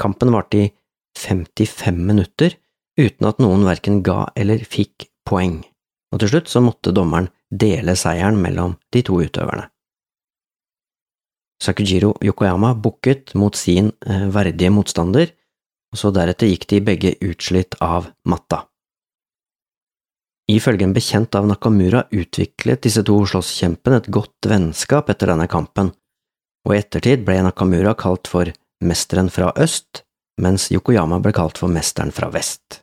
Kampen 0.00 0.32
varte 0.34 0.64
i 0.64 0.72
55 1.18 2.00
minutter, 2.08 2.56
uten 2.98 3.28
at 3.28 3.40
noen 3.42 3.64
verken 3.66 4.02
ga 4.06 4.24
eller 4.36 4.64
fikk 4.66 5.08
poeng, 5.26 5.62
og 6.12 6.20
til 6.20 6.34
slutt 6.34 6.50
så 6.50 6.62
måtte 6.64 6.94
dommeren 6.94 7.30
dele 7.54 7.94
seieren 7.98 8.40
mellom 8.42 8.76
de 8.92 9.04
to 9.06 9.20
utøverne. 9.22 9.68
Sakujiro 11.62 12.12
Yokoyama 12.20 12.74
bukket 12.74 13.32
mot 13.38 13.56
sin 13.56 13.92
eh, 14.06 14.26
verdige 14.34 14.72
motstander, 14.74 15.30
og 15.94 16.00
så 16.00 16.10
deretter 16.12 16.50
gikk 16.50 16.66
de 16.72 16.80
begge 16.84 17.14
utslitt 17.22 17.78
av 17.80 18.10
matta. 18.28 18.64
Ifølge 20.50 20.84
en 20.84 20.92
bekjent 20.92 21.34
av 21.38 21.46
Nakamura 21.48 22.04
utviklet 22.12 22.82
disse 22.84 23.00
to 23.06 23.16
slåsskjempene 23.24 24.02
et 24.02 24.10
godt 24.12 24.48
vennskap 24.48 25.08
etter 25.12 25.32
denne 25.32 25.46
kampen, 25.48 25.92
og 26.68 26.74
i 26.74 26.80
ettertid 26.82 27.24
ble 27.24 27.38
Nakamura 27.46 27.94
kalt 27.96 28.28
for 28.28 28.50
Mesteren 28.84 29.30
fra 29.32 29.52
øst, 29.56 30.02
mens 30.40 30.68
Yokoyama 30.74 31.20
ble 31.24 31.32
kalt 31.32 31.60
for 31.60 31.72
Mesteren 31.72 32.12
fra 32.12 32.28
vest. 32.34 32.82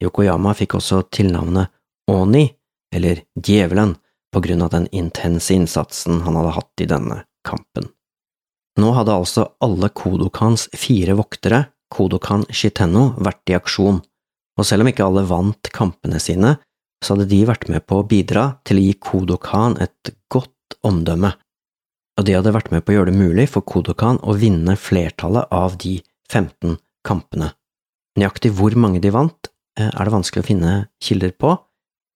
Yokoyama 0.00 0.54
fikk 0.56 0.78
også 0.78 1.02
tilnavnet 1.12 1.74
Oni, 2.08 2.46
eller 2.94 3.20
Djevelen, 3.36 3.96
på 4.32 4.40
grunn 4.44 4.62
av 4.64 4.70
den 4.72 4.86
intense 4.92 5.52
innsatsen 5.54 6.22
han 6.24 6.36
hadde 6.36 6.54
hatt 6.56 6.84
i 6.84 6.88
denne 6.88 7.22
kampen. 7.48 7.88
Nå 8.78 8.92
hadde 8.94 9.16
altså 9.16 9.48
alle 9.64 9.90
Kodokans 9.90 10.68
fire 10.76 11.16
voktere, 11.18 11.66
Kodokan 11.92 12.44
Shitenno, 12.52 13.14
vært 13.20 13.50
i 13.50 13.56
aksjon, 13.56 14.00
og 14.58 14.66
selv 14.66 14.84
om 14.84 14.90
ikke 14.90 15.04
alle 15.04 15.24
vant 15.28 15.70
kampene 15.74 16.20
sine, 16.22 16.56
så 17.04 17.14
hadde 17.14 17.28
de 17.30 17.42
vært 17.46 17.68
med 17.70 17.84
på 17.86 18.00
å 18.00 18.06
bidra 18.08 18.48
til 18.66 18.80
å 18.80 18.84
gi 18.86 18.94
Kodokan 19.02 19.76
et 19.82 20.12
godt 20.32 20.78
omdømme, 20.86 21.32
og 22.18 22.26
de 22.26 22.34
hadde 22.34 22.54
vært 22.54 22.72
med 22.74 22.82
på 22.82 22.92
å 22.92 22.98
gjøre 22.98 23.12
det 23.12 23.20
mulig 23.20 23.46
for 23.52 23.66
Kodokan 23.66 24.18
å 24.26 24.34
vinne 24.38 24.74
flertallet 24.78 25.52
av 25.54 25.78
de 25.78 25.98
15 26.32 26.78
kampene. 27.06 27.52
Nøyaktig 28.18 28.50
hvor 28.58 28.74
mange 28.74 29.00
de 29.02 29.12
vant, 29.14 29.50
eh, 29.78 29.86
er 29.88 30.04
det 30.04 30.14
vanskelig 30.14 30.42
å 30.42 30.48
finne 30.48 30.72
kilder 31.00 31.32
på. 31.38 31.54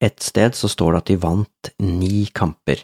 Et 0.03 0.19
sted 0.19 0.57
så 0.59 0.69
står 0.69 0.93
det 0.93 1.03
at 1.03 1.11
de 1.13 1.17
vant 1.23 1.71
ni 1.79 2.27
kamper. 2.35 2.83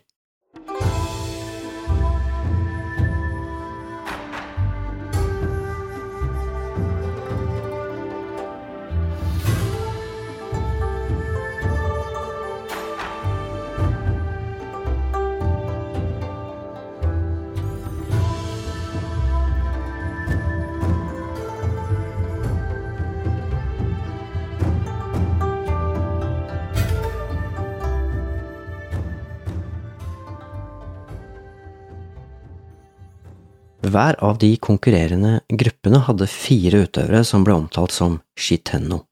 Hver 33.88 34.18
av 34.20 34.36
de 34.42 34.50
konkurrerende 34.60 35.38
gruppene 35.48 36.02
hadde 36.04 36.26
fire 36.28 36.82
utøvere 36.84 37.22
som 37.24 37.44
ble 37.46 37.54
omtalt 37.56 37.94
som 37.94 38.18
shitenno. 38.36 39.04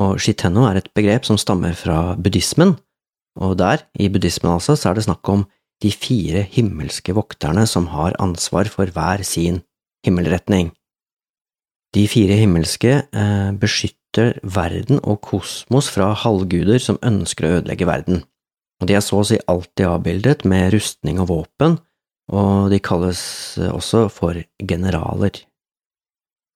Og 0.00 0.16
shitenno 0.22 0.64
er 0.68 0.80
et 0.80 0.88
begrep 0.96 1.26
som 1.28 1.36
stammer 1.40 1.74
fra 1.76 2.14
buddhismen, 2.16 2.76
og 3.36 3.58
der, 3.58 3.84
i 4.00 4.08
buddhismen 4.08 4.54
altså, 4.54 4.78
så 4.78 4.90
er 4.90 4.96
det 4.96 5.06
snakk 5.08 5.28
om 5.28 5.44
de 5.82 5.90
fire 5.92 6.44
himmelske 6.54 7.12
vokterne 7.16 7.66
som 7.68 7.90
har 7.92 8.16
ansvar 8.22 8.70
for 8.72 8.88
hver 8.94 9.24
sin 9.26 9.60
himmelretning. 10.06 10.72
De 11.94 12.06
fire 12.10 12.38
himmelske 12.38 12.94
eh, 13.04 13.50
beskytter 13.60 14.38
verden 14.42 15.02
og 15.02 15.20
kosmos 15.26 15.90
fra 15.92 16.12
halvguder 16.24 16.80
som 16.82 17.00
ønsker 17.04 17.46
å 17.46 17.56
ødelegge 17.58 17.90
verden, 17.90 18.22
og 18.80 18.88
de 18.88 18.96
er 18.96 19.04
så 19.04 19.20
å 19.20 19.26
si 19.26 19.38
alltid 19.50 19.90
avbildet 19.90 20.46
med 20.48 20.72
rustning 20.74 21.20
og 21.22 21.30
våpen, 21.30 21.78
og 22.32 22.70
de 22.72 22.78
kalles 22.80 23.20
også 23.68 24.06
for 24.12 24.38
generaler. 24.62 25.42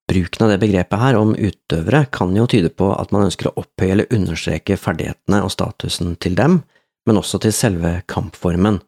Bruken 0.08 0.46
av 0.46 0.54
det 0.54 0.60
begrepet 0.62 1.02
her 1.02 1.18
om 1.18 1.34
utøvere 1.36 2.06
kan 2.12 2.32
jo 2.36 2.46
tyde 2.48 2.70
på 2.72 2.86
at 2.94 3.10
man 3.12 3.26
ønsker 3.26 3.50
å 3.50 3.58
opphøye 3.60 3.92
eller 3.92 4.14
understreke 4.14 4.78
ferdighetene 4.80 5.42
og 5.44 5.52
statusen 5.52 6.14
til 6.16 6.38
dem, 6.38 6.62
men 7.04 7.20
også 7.20 7.42
til 7.44 7.52
selve 7.52 7.98
kampformen. 8.08 8.80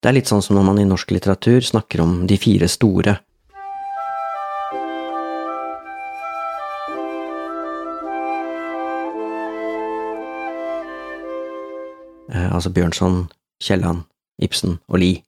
Det 0.00 0.08
er 0.08 0.16
litt 0.16 0.32
sånn 0.32 0.40
som 0.42 0.56
når 0.56 0.64
man 0.70 0.80
i 0.80 0.86
norsk 0.88 1.12
litteratur 1.12 1.60
snakker 1.60 2.00
om 2.00 2.14
de 2.26 2.38
fire 2.40 2.70
store. 2.72 3.18
Eh, 12.32 12.48
altså 12.48 12.72
Bjørnson, 12.72 13.26
Kielland, 13.62 14.06
Ibsen 14.40 14.80
og 14.88 15.04
Lie. 15.04 15.20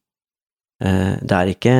Eh, 0.84 1.16
det 1.24 1.36
er 1.36 1.52
ikke 1.52 1.76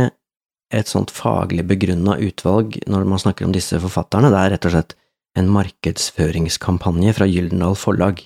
et 0.74 0.90
sånt 0.90 1.12
faglig 1.14 1.64
begrunna 1.68 2.16
utvalg 2.24 2.78
når 2.90 3.08
man 3.08 3.20
snakker 3.20 3.46
om 3.46 3.54
disse 3.54 3.78
forfatterne, 3.82 4.30
det 4.32 4.40
er 4.40 4.54
rett 4.54 4.68
og 4.68 4.74
slett 4.74 4.94
en 5.38 5.50
markedsføringskampanje 5.52 7.14
fra 7.16 7.28
Gyldendal 7.28 7.76
Forlag. 7.78 8.22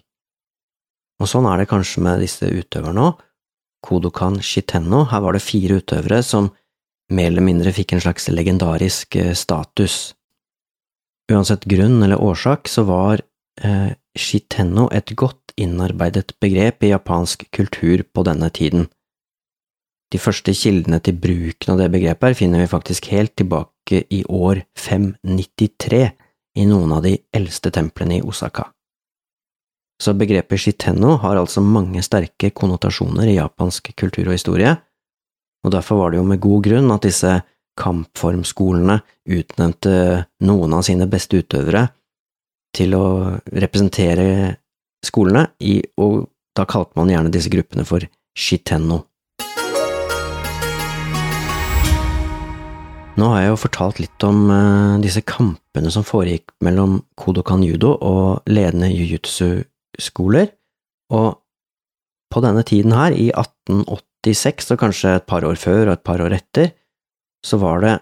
Og 1.18 1.30
sånn 1.30 1.48
er 1.50 1.60
det 1.60 1.70
kanskje 1.70 2.04
med 2.04 2.22
disse 2.22 2.46
utøverne 2.46 3.08
òg. 3.10 3.24
Kodokan 3.84 4.40
Shitenno, 4.42 5.04
her 5.10 5.22
var 5.22 5.36
det 5.36 5.44
fire 5.44 5.78
utøvere 5.78 6.18
som 6.26 6.50
mer 7.14 7.30
eller 7.30 7.44
mindre 7.46 7.72
fikk 7.74 7.94
en 7.94 8.02
slags 8.02 8.26
legendarisk 8.30 9.16
eh, 9.16 9.34
status. 9.38 10.14
Uansett 11.30 11.66
grunn 11.68 12.02
eller 12.02 12.20
årsak 12.22 12.70
så 12.70 12.84
var 12.88 13.22
eh, 13.62 13.90
Shitenno 14.18 14.88
et 14.94 15.12
godt 15.16 15.54
innarbeidet 15.58 16.34
begrep 16.42 16.84
i 16.86 16.92
japansk 16.92 17.46
kultur 17.54 18.04
på 18.14 18.24
denne 18.26 18.50
tiden 18.54 18.88
De 20.08 20.20
første 20.20 20.54
kildene 20.56 21.00
til 21.04 21.18
bruken 21.20 21.74
av 21.74 21.82
det 21.82 21.90
begrepet 21.92 22.30
her 22.30 22.38
finner 22.38 22.62
vi 22.62 22.70
faktisk 22.70 23.10
helt 23.12 23.34
tilbake 23.36 24.06
i 24.14 24.22
år 24.24 24.62
593 24.78 26.02
i 26.58 26.66
noen 26.68 26.94
av 26.96 27.04
de 27.04 27.14
eldste 27.36 27.72
templene 27.74 28.18
i 28.18 28.24
Osaka. 28.24 28.70
Så 29.98 30.14
begrepet 30.14 30.62
shitenno 30.62 31.16
har 31.20 31.36
altså 31.36 31.60
mange 31.60 32.02
sterke 32.06 32.52
konnotasjoner 32.54 33.28
i 33.28 33.36
japansk 33.36 33.90
kultur 33.98 34.30
og 34.30 34.36
historie, 34.36 34.76
og 35.66 35.74
derfor 35.74 35.98
var 36.00 36.12
det 36.12 36.20
jo 36.20 36.26
med 36.28 36.40
god 36.40 36.64
grunn 36.64 36.92
at 36.94 37.04
disse 37.04 37.32
kampformskolene 37.78 39.00
utnevnte 39.28 39.94
noen 40.46 40.74
av 40.74 40.84
sine 40.86 41.08
beste 41.10 41.42
utøvere 41.42 41.88
til 42.74 42.94
å 42.94 43.06
representere 43.52 44.54
skolene 45.04 45.48
i, 45.60 45.80
og 45.98 46.28
da 46.56 46.66
kalte 46.68 46.98
man 46.98 47.10
gjerne 47.10 47.32
disse 47.34 47.50
gruppene 47.52 47.84
for 47.86 48.06
shitenno. 48.38 49.02
Nå 53.18 53.32
har 53.32 53.40
jeg 53.42 53.50
jo 53.50 53.58
fortalt 53.58 53.98
litt 53.98 54.24
om 54.26 54.44
uh, 54.46 54.98
disse 55.02 55.24
kampene 55.26 55.90
som 55.90 56.04
foregikk 56.06 56.52
mellom 56.62 57.00
Kodokan 57.18 57.64
judo 57.66 57.96
og 57.96 58.46
ledende 58.46 58.92
jiu-jitsu-skoler, 58.92 60.52
og 61.10 61.40
på 62.30 62.42
denne 62.44 62.62
tiden 62.68 62.94
her, 62.94 63.16
i 63.16 63.32
1886 63.32 64.70
og 64.74 64.82
kanskje 64.84 65.16
et 65.18 65.26
par 65.26 65.46
år 65.48 65.58
før 65.58 65.88
og 65.88 65.96
et 65.96 66.04
par 66.06 66.22
år 66.22 66.36
etter, 66.36 66.70
så 67.42 67.58
var 67.58 67.82
det 67.82 67.96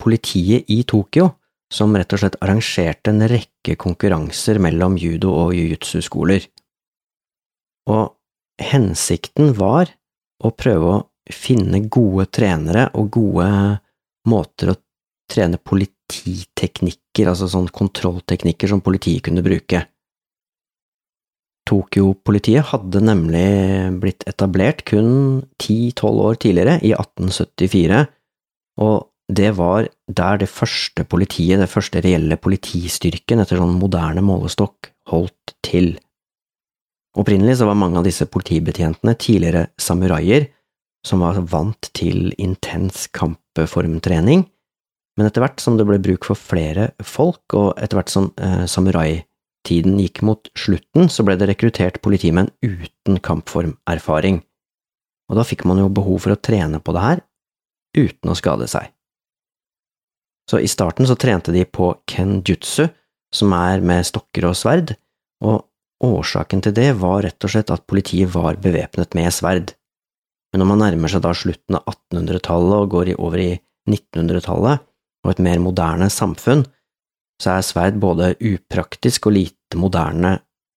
politiet 0.00 0.70
i 0.72 0.80
Tokyo 0.88 1.34
som 1.72 1.92
rett 1.98 2.12
og 2.14 2.22
slett 2.22 2.40
arrangerte 2.44 3.12
en 3.12 3.24
rekke 3.28 3.76
konkurranser 3.80 4.60
mellom 4.62 4.96
judo- 5.00 5.34
og 5.34 5.52
jiu-jitsu-skoler. 5.58 6.46
Og 7.92 8.14
hensikten 8.62 9.52
var 9.58 9.92
å 10.40 10.54
prøve 10.56 10.92
å 10.94 11.04
finne 11.32 11.82
gode 11.92 12.30
trenere 12.32 12.88
og 12.96 13.10
gode 13.18 13.48
måter 14.30 14.72
å 14.72 14.78
trene 15.30 15.58
polititeknikker, 15.58 17.30
altså 17.30 17.48
sånn 17.50 17.70
kontrollteknikker 17.72 18.70
som 18.70 18.82
politiet 18.84 19.24
kunne 19.28 19.44
bruke. 19.44 19.84
Tokyo-politiet 21.64 22.68
hadde 22.74 23.00
nemlig 23.00 23.46
blitt 24.02 24.26
etablert 24.28 24.84
kun 24.88 25.42
ti–tolv 25.60 26.26
år 26.28 26.40
tidligere, 26.42 26.76
i 26.84 26.92
1874, 26.92 28.04
og 28.84 29.08
det 29.32 29.54
var 29.56 29.88
der 30.04 30.42
det 30.42 30.50
første 30.52 31.06
politiet, 31.08 31.56
det 31.62 31.70
første 31.72 32.02
reelle 32.04 32.36
politistyrken 32.36 33.40
etter 33.40 33.60
sånn 33.60 33.78
moderne 33.80 34.20
målestokk, 34.24 34.90
holdt 35.08 35.54
til. 35.64 35.94
Opprinnelig 37.16 37.60
så 37.60 37.68
var 37.70 37.78
mange 37.78 38.00
av 38.00 38.04
disse 38.04 38.26
politibetjentene 38.28 39.14
tidligere 39.16 39.68
samuraier 39.80 40.50
som 41.04 41.22
var 41.24 41.38
vant 41.52 41.90
til 41.96 42.32
intens 42.40 43.06
kampformtrening, 43.14 44.46
men 45.14 45.28
etter 45.28 45.44
hvert 45.44 45.62
som 45.62 45.76
det 45.78 45.86
ble 45.86 46.00
bruk 46.02 46.26
for 46.26 46.38
flere 46.38 46.90
folk, 47.04 47.44
og 47.54 47.76
etter 47.78 48.00
hvert 48.00 48.10
som 48.10 48.30
eh, 48.40 48.64
samuraitiden 48.70 50.00
gikk 50.02 50.24
mot 50.26 50.50
slutten, 50.58 51.06
så 51.12 51.26
ble 51.26 51.36
det 51.38 51.50
rekruttert 51.52 52.00
politimenn 52.02 52.50
uten 52.64 53.20
kampformerfaring, 53.22 54.40
og 55.30 55.38
da 55.38 55.46
fikk 55.46 55.64
man 55.68 55.80
jo 55.80 55.92
behov 55.92 56.24
for 56.24 56.34
å 56.34 56.40
trene 56.40 56.80
på 56.82 56.96
det 56.96 57.04
her 57.04 57.24
uten 57.94 58.32
å 58.32 58.36
skade 58.38 58.66
seg. 58.70 58.90
Så 60.50 60.60
i 60.60 60.68
starten 60.68 61.06
så 61.08 61.16
trente 61.16 61.54
de 61.54 61.62
på 61.64 61.94
kenjutsu, 62.10 62.88
som 63.34 63.54
er 63.56 63.80
med 63.84 64.04
stokker 64.06 64.50
og 64.50 64.58
sverd, 64.58 64.92
og 65.44 65.64
årsaken 66.04 66.62
til 66.64 66.74
det 66.76 66.90
var 67.00 67.22
rett 67.24 67.46
og 67.46 67.54
slett 67.54 67.72
at 67.72 67.86
politiet 67.88 68.30
var 68.34 68.58
bevæpnet 68.60 69.16
med 69.16 69.32
sverd. 69.34 69.72
Men 70.54 70.62
når 70.62 70.68
man 70.70 70.82
nærmer 70.84 71.10
seg 71.10 71.24
da 71.24 71.32
slutten 71.34 71.74
av 71.74 71.88
1800-tallet 71.90 72.74
og 72.78 72.92
går 72.92 73.08
over 73.18 73.40
i 73.42 73.50
1900-tallet 73.90 74.84
og 75.26 75.32
et 75.32 75.42
mer 75.42 75.58
moderne 75.58 76.06
samfunn, 76.12 76.62
så 77.42 77.56
er 77.56 77.66
sverd 77.66 77.98
både 77.98 78.36
upraktisk 78.38 79.26
og 79.26 79.34
lite 79.34 79.80
moderne 79.82 80.36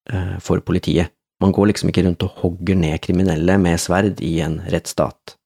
eh, 0.10 0.34
for 0.42 0.66
politiet. 0.66 1.14
Man 1.46 1.54
går 1.54 1.70
liksom 1.70 1.92
ikke 1.92 2.08
rundt 2.08 2.26
og 2.26 2.42
hogger 2.42 2.82
ned 2.82 2.98
kriminelle 3.06 3.60
med 3.62 3.78
sverd 3.78 4.26
i 4.26 4.40
en 4.42 4.58
rettsstat. 4.66 5.38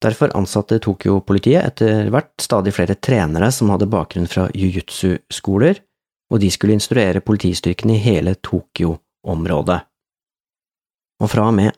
Derfor 0.00 0.32
ansatte 0.36 0.80
Tokyo-politiet 0.80 1.60
etter 1.60 2.08
hvert 2.12 2.32
stadig 2.40 2.72
flere 2.72 2.96
trenere 2.96 3.52
som 3.52 3.68
hadde 3.72 3.92
bakgrunn 3.92 4.32
fra 4.32 4.48
jiu-jitsu-skoler, 4.56 5.84
og 6.32 6.40
de 6.40 6.48
skulle 6.52 6.80
instruere 6.80 7.20
politistyrkene 7.20 7.98
i 7.98 8.04
hele 8.08 8.38
Tokyo-området. 8.40 9.82
Og 11.20 11.32
fra 11.32 11.50
og 11.52 11.60
med 11.60 11.76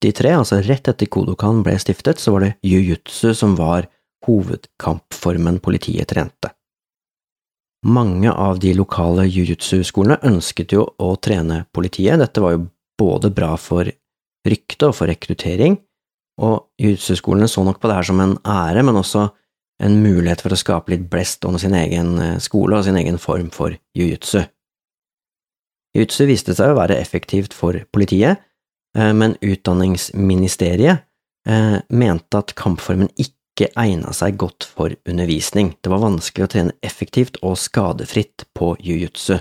1883, 0.00 0.32
altså 0.32 0.60
rett 0.64 0.88
etter 0.88 1.08
Kodokan 1.12 1.62
ble 1.64 1.76
stiftet, 1.78 2.18
så 2.18 2.32
var 2.32 2.46
det 2.46 2.54
jiu-jitsu 2.64 3.34
som 3.36 3.56
var 3.58 3.88
hovedkampformen 4.26 5.60
politiet 5.60 6.08
trente. 6.08 6.52
Mange 7.86 8.32
av 8.32 8.58
de 8.60 8.72
lokale 8.76 9.26
jiu-jitsu-skolene 9.28 10.20
ønsket 10.28 10.72
jo 10.72 10.86
å 11.00 11.14
trene 11.16 11.64
politiet, 11.72 12.18
dette 12.20 12.40
var 12.40 12.56
jo 12.56 12.66
både 13.00 13.30
bra 13.32 13.54
for 13.60 13.88
rykte 14.48 14.88
og 14.88 14.96
for 14.96 15.08
rekruttering, 15.08 15.78
og 16.40 16.70
jiu-jitsu-skolene 16.80 17.48
så 17.48 17.64
nok 17.64 17.80
på 17.80 17.88
det 17.88 18.00
her 18.00 18.08
som 18.08 18.20
en 18.24 18.36
ære, 18.44 18.84
men 18.84 19.00
også 19.00 19.28
en 19.80 19.96
mulighet 20.04 20.44
for 20.44 20.52
å 20.52 20.60
skape 20.60 20.92
litt 20.92 21.08
blest 21.12 21.44
om 21.48 21.56
sin 21.60 21.76
egen 21.76 22.16
eh, 22.20 22.38
skole 22.42 22.76
og 22.76 22.84
sin 22.84 22.98
egen 23.00 23.16
form 23.20 23.48
for 23.52 23.72
jiu-jitsu. 23.96 24.42
Jiu-jitsu 25.96 26.28
viste 26.28 26.56
seg 26.56 26.72
å 26.72 26.78
være 26.78 27.00
effektivt 27.00 27.56
for 27.56 27.80
politiet, 27.92 28.36
eh, 28.36 28.49
men 28.96 29.36
Utdanningsministeriet 29.40 31.04
eh, 31.48 31.76
mente 31.88 32.40
at 32.40 32.54
kampformen 32.58 33.10
ikke 33.20 33.70
egna 33.78 34.14
seg 34.16 34.38
godt 34.40 34.66
for 34.66 34.94
undervisning, 35.08 35.74
det 35.80 35.92
var 35.92 36.02
vanskelig 36.02 36.46
å 36.46 36.50
trene 36.54 36.76
effektivt 36.82 37.38
og 37.44 37.58
skadefritt 37.60 38.46
på 38.56 38.72
jiu-jitsu. 38.80 39.38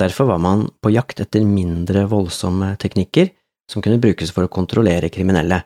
Derfor 0.00 0.30
var 0.32 0.40
man 0.40 0.68
på 0.80 0.92
jakt 0.94 1.20
etter 1.20 1.44
mindre 1.44 2.06
voldsomme 2.08 2.72
teknikker 2.80 3.32
som 3.70 3.82
kunne 3.84 4.00
brukes 4.00 4.32
for 4.32 4.46
å 4.46 4.52
kontrollere 4.52 5.10
kriminelle. 5.12 5.60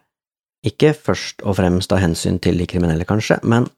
Ikke 0.66 0.94
først 0.96 1.44
og 1.44 1.58
fremst 1.58 1.92
av 1.92 2.02
hensyn 2.02 2.40
til 2.42 2.58
de 2.58 2.66
kriminelle, 2.68 3.06
kanskje, 3.08 3.38
men 3.44 3.68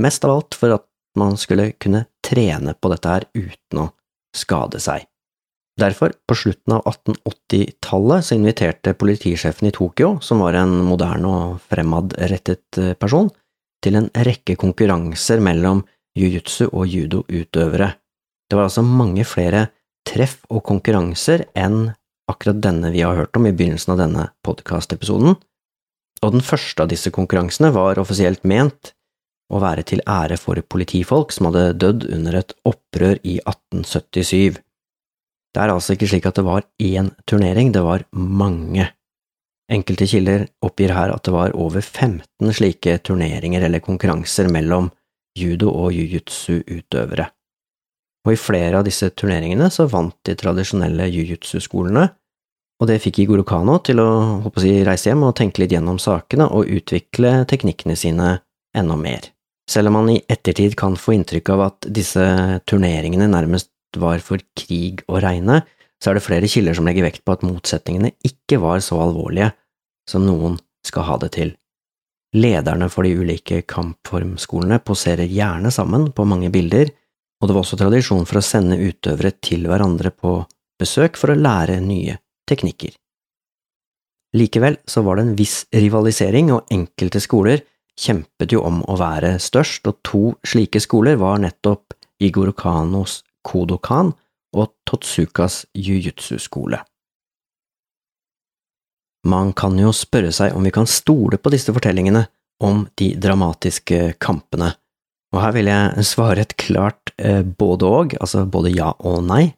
mest 0.00 0.24
av 0.24 0.34
alt 0.34 0.58
for 0.58 0.74
at 0.78 0.86
man 1.18 1.36
skulle 1.38 1.72
kunne 1.78 2.06
trene 2.24 2.74
på 2.74 2.90
dette 2.90 3.12
her 3.12 3.26
uten 3.36 3.84
å 3.84 3.90
skade 4.34 4.80
seg. 4.82 5.06
Derfor, 5.80 6.12
på 6.28 6.36
slutten 6.38 6.76
av 6.76 6.84
1880-tallet, 6.86 8.24
så 8.24 8.36
inviterte 8.36 8.94
politisjefen 8.94 9.68
i 9.68 9.74
Tokyo, 9.74 10.18
som 10.22 10.44
var 10.44 10.54
en 10.60 10.76
moderne 10.86 11.30
og 11.30 11.64
fremadrettet 11.66 12.78
eh, 12.78 12.92
person, 12.94 13.30
til 13.82 13.98
en 13.98 14.06
rekke 14.14 14.54
konkurranser 14.60 15.42
mellom 15.42 15.82
jiu-jitsu 16.14 16.68
og 16.70 16.86
judo-utøvere. 16.86 17.90
Det 18.48 18.56
var 18.56 18.68
altså 18.68 18.84
mange 18.86 19.26
flere 19.26 19.66
treff 20.06 20.44
og 20.52 20.62
konkurranser 20.68 21.48
enn 21.58 21.90
akkurat 22.30 22.62
denne 22.62 22.92
vi 22.94 23.02
har 23.04 23.18
hørt 23.18 23.36
om 23.36 23.48
i 23.48 23.52
begynnelsen 23.52 23.96
av 23.96 24.00
denne 24.00 24.28
podkastepisoden, 24.46 25.34
og 26.24 26.32
den 26.32 26.44
første 26.44 26.84
av 26.84 26.92
disse 26.92 27.10
konkurransene 27.12 27.72
var 27.74 28.00
offisielt 28.00 28.46
ment 28.48 28.94
å 29.52 29.60
være 29.60 29.84
til 29.90 30.00
ære 30.08 30.38
for 30.40 30.60
politifolk 30.72 31.34
som 31.34 31.50
hadde 31.50 31.74
dødd 31.82 32.06
under 32.16 32.38
et 32.40 32.54
opprør 32.64 33.18
i 33.20 33.36
1877. 33.42 34.62
Det 35.54 35.62
er 35.62 35.70
altså 35.70 35.94
ikke 35.94 36.08
slik 36.10 36.26
at 36.26 36.38
det 36.38 36.44
var 36.46 36.64
én 36.82 37.12
turnering, 37.30 37.70
det 37.72 37.82
var 37.86 38.02
mange. 38.10 38.88
Enkelte 39.70 40.08
kilder 40.10 40.48
oppgir 40.66 40.92
her 40.92 41.14
at 41.14 41.24
det 41.24 41.32
var 41.32 41.54
over 41.56 41.80
15 41.80 42.52
slike 42.58 42.98
turneringer 43.06 43.62
eller 43.64 43.80
konkurranser 43.84 44.50
mellom 44.52 44.90
judo- 45.38 45.72
og 45.72 45.94
jiu-jitsu-utøvere. 45.94 47.28
Og 48.24 48.32
i 48.32 48.40
flere 48.40 48.80
av 48.80 48.86
disse 48.86 49.10
turneringene 49.14 49.70
så 49.72 49.86
vant 49.90 50.16
de 50.26 50.34
tradisjonelle 50.38 51.06
jiu-jitsu-skolene, 51.12 52.08
og 52.82 52.90
det 52.90 52.98
fikk 53.04 53.20
Igor 53.22 53.44
Kano 53.46 53.78
til 53.86 54.00
å, 54.02 54.10
å 54.42 54.52
si, 54.60 54.74
reise 54.84 55.10
hjem 55.10 55.22
og 55.28 55.36
tenke 55.38 55.62
litt 55.62 55.72
gjennom 55.72 56.00
sakene 56.02 56.48
og 56.50 56.68
utvikle 56.68 57.44
teknikkene 57.48 57.94
sine 57.96 58.30
enda 58.74 58.96
mer. 58.98 59.30
Selv 59.70 59.88
om 59.88 60.00
man 60.00 60.10
i 60.12 60.20
ettertid 60.28 60.74
kan 60.76 60.98
få 60.98 61.14
inntrykk 61.14 61.52
av 61.54 61.62
at 61.68 61.86
disse 61.94 62.24
turneringene 62.68 63.30
nærmest 63.30 63.70
var 64.00 64.22
for 64.24 64.42
krig 64.58 65.02
å 65.08 65.20
regne, 65.22 65.62
så 66.02 66.10
er 66.10 66.18
det 66.18 66.26
flere 66.26 66.48
kilder 66.50 66.76
som 66.76 66.88
legger 66.88 67.06
vekt 67.06 67.24
på 67.24 67.34
at 67.34 67.44
motsetningene 67.46 68.12
ikke 68.26 68.60
var 68.62 68.82
så 68.84 68.98
alvorlige 69.00 69.52
som 70.10 70.26
noen 70.26 70.58
skal 70.84 71.06
ha 71.08 71.20
det 71.22 71.30
til. 71.36 71.54
Lederne 72.34 72.90
for 72.90 73.06
de 73.06 73.14
ulike 73.14 73.62
kampformskolene 73.70 74.80
poserer 74.84 75.30
gjerne 75.30 75.70
sammen 75.72 76.10
på 76.12 76.26
mange 76.26 76.50
bilder, 76.52 76.90
og 77.40 77.48
det 77.48 77.54
var 77.54 77.62
også 77.62 77.78
tradisjon 77.78 78.26
for 78.26 78.40
å 78.40 78.44
sende 78.44 78.80
utøvere 78.80 79.34
til 79.44 79.68
hverandre 79.70 80.10
på 80.10 80.36
besøk 80.80 81.18
for 81.20 81.32
å 81.32 81.38
lære 81.38 81.78
nye 81.84 82.18
teknikker. 82.48 82.94
Likevel 84.34 84.80
så 84.90 85.04
var 85.06 85.16
det 85.16 85.28
en 85.28 85.36
viss 85.38 85.62
rivalisering, 85.70 86.50
og 86.50 86.66
enkelte 86.74 87.22
skoler 87.22 87.62
kjempet 88.00 88.52
jo 88.52 88.64
om 88.66 88.82
å 88.90 88.96
være 88.98 89.36
størst, 89.38 89.86
og 89.86 90.00
to 90.02 90.24
slike 90.46 90.82
skoler 90.82 91.20
var 91.20 91.38
nettopp 91.44 91.94
Igor 92.24 92.50
Kanos 92.58 93.22
Kodokan 93.44 94.12
og 94.54 94.72
Totsukas 94.88 95.64
jiu-jitsu-skole. 95.76 96.80
Man 99.24 99.52
kan 99.56 99.76
jo 99.80 99.92
spørre 99.96 100.32
seg 100.36 100.54
om 100.56 100.66
vi 100.66 100.72
kan 100.74 100.88
stole 100.88 101.38
på 101.40 101.52
disse 101.54 101.72
fortellingene 101.72 102.26
om 102.64 102.84
de 103.00 103.14
dramatiske 103.20 104.14
kampene, 104.22 104.74
og 105.34 105.40
her 105.42 105.54
vil 105.56 105.70
jeg 105.70 106.06
svare 106.06 106.44
et 106.44 106.54
klart 106.60 107.10
eh, 107.18 107.42
både 107.42 107.88
og, 107.88 108.14
altså 108.20 108.44
både 108.46 108.74
ja 108.76 108.92
og 109.00 109.24
nei. 109.26 109.48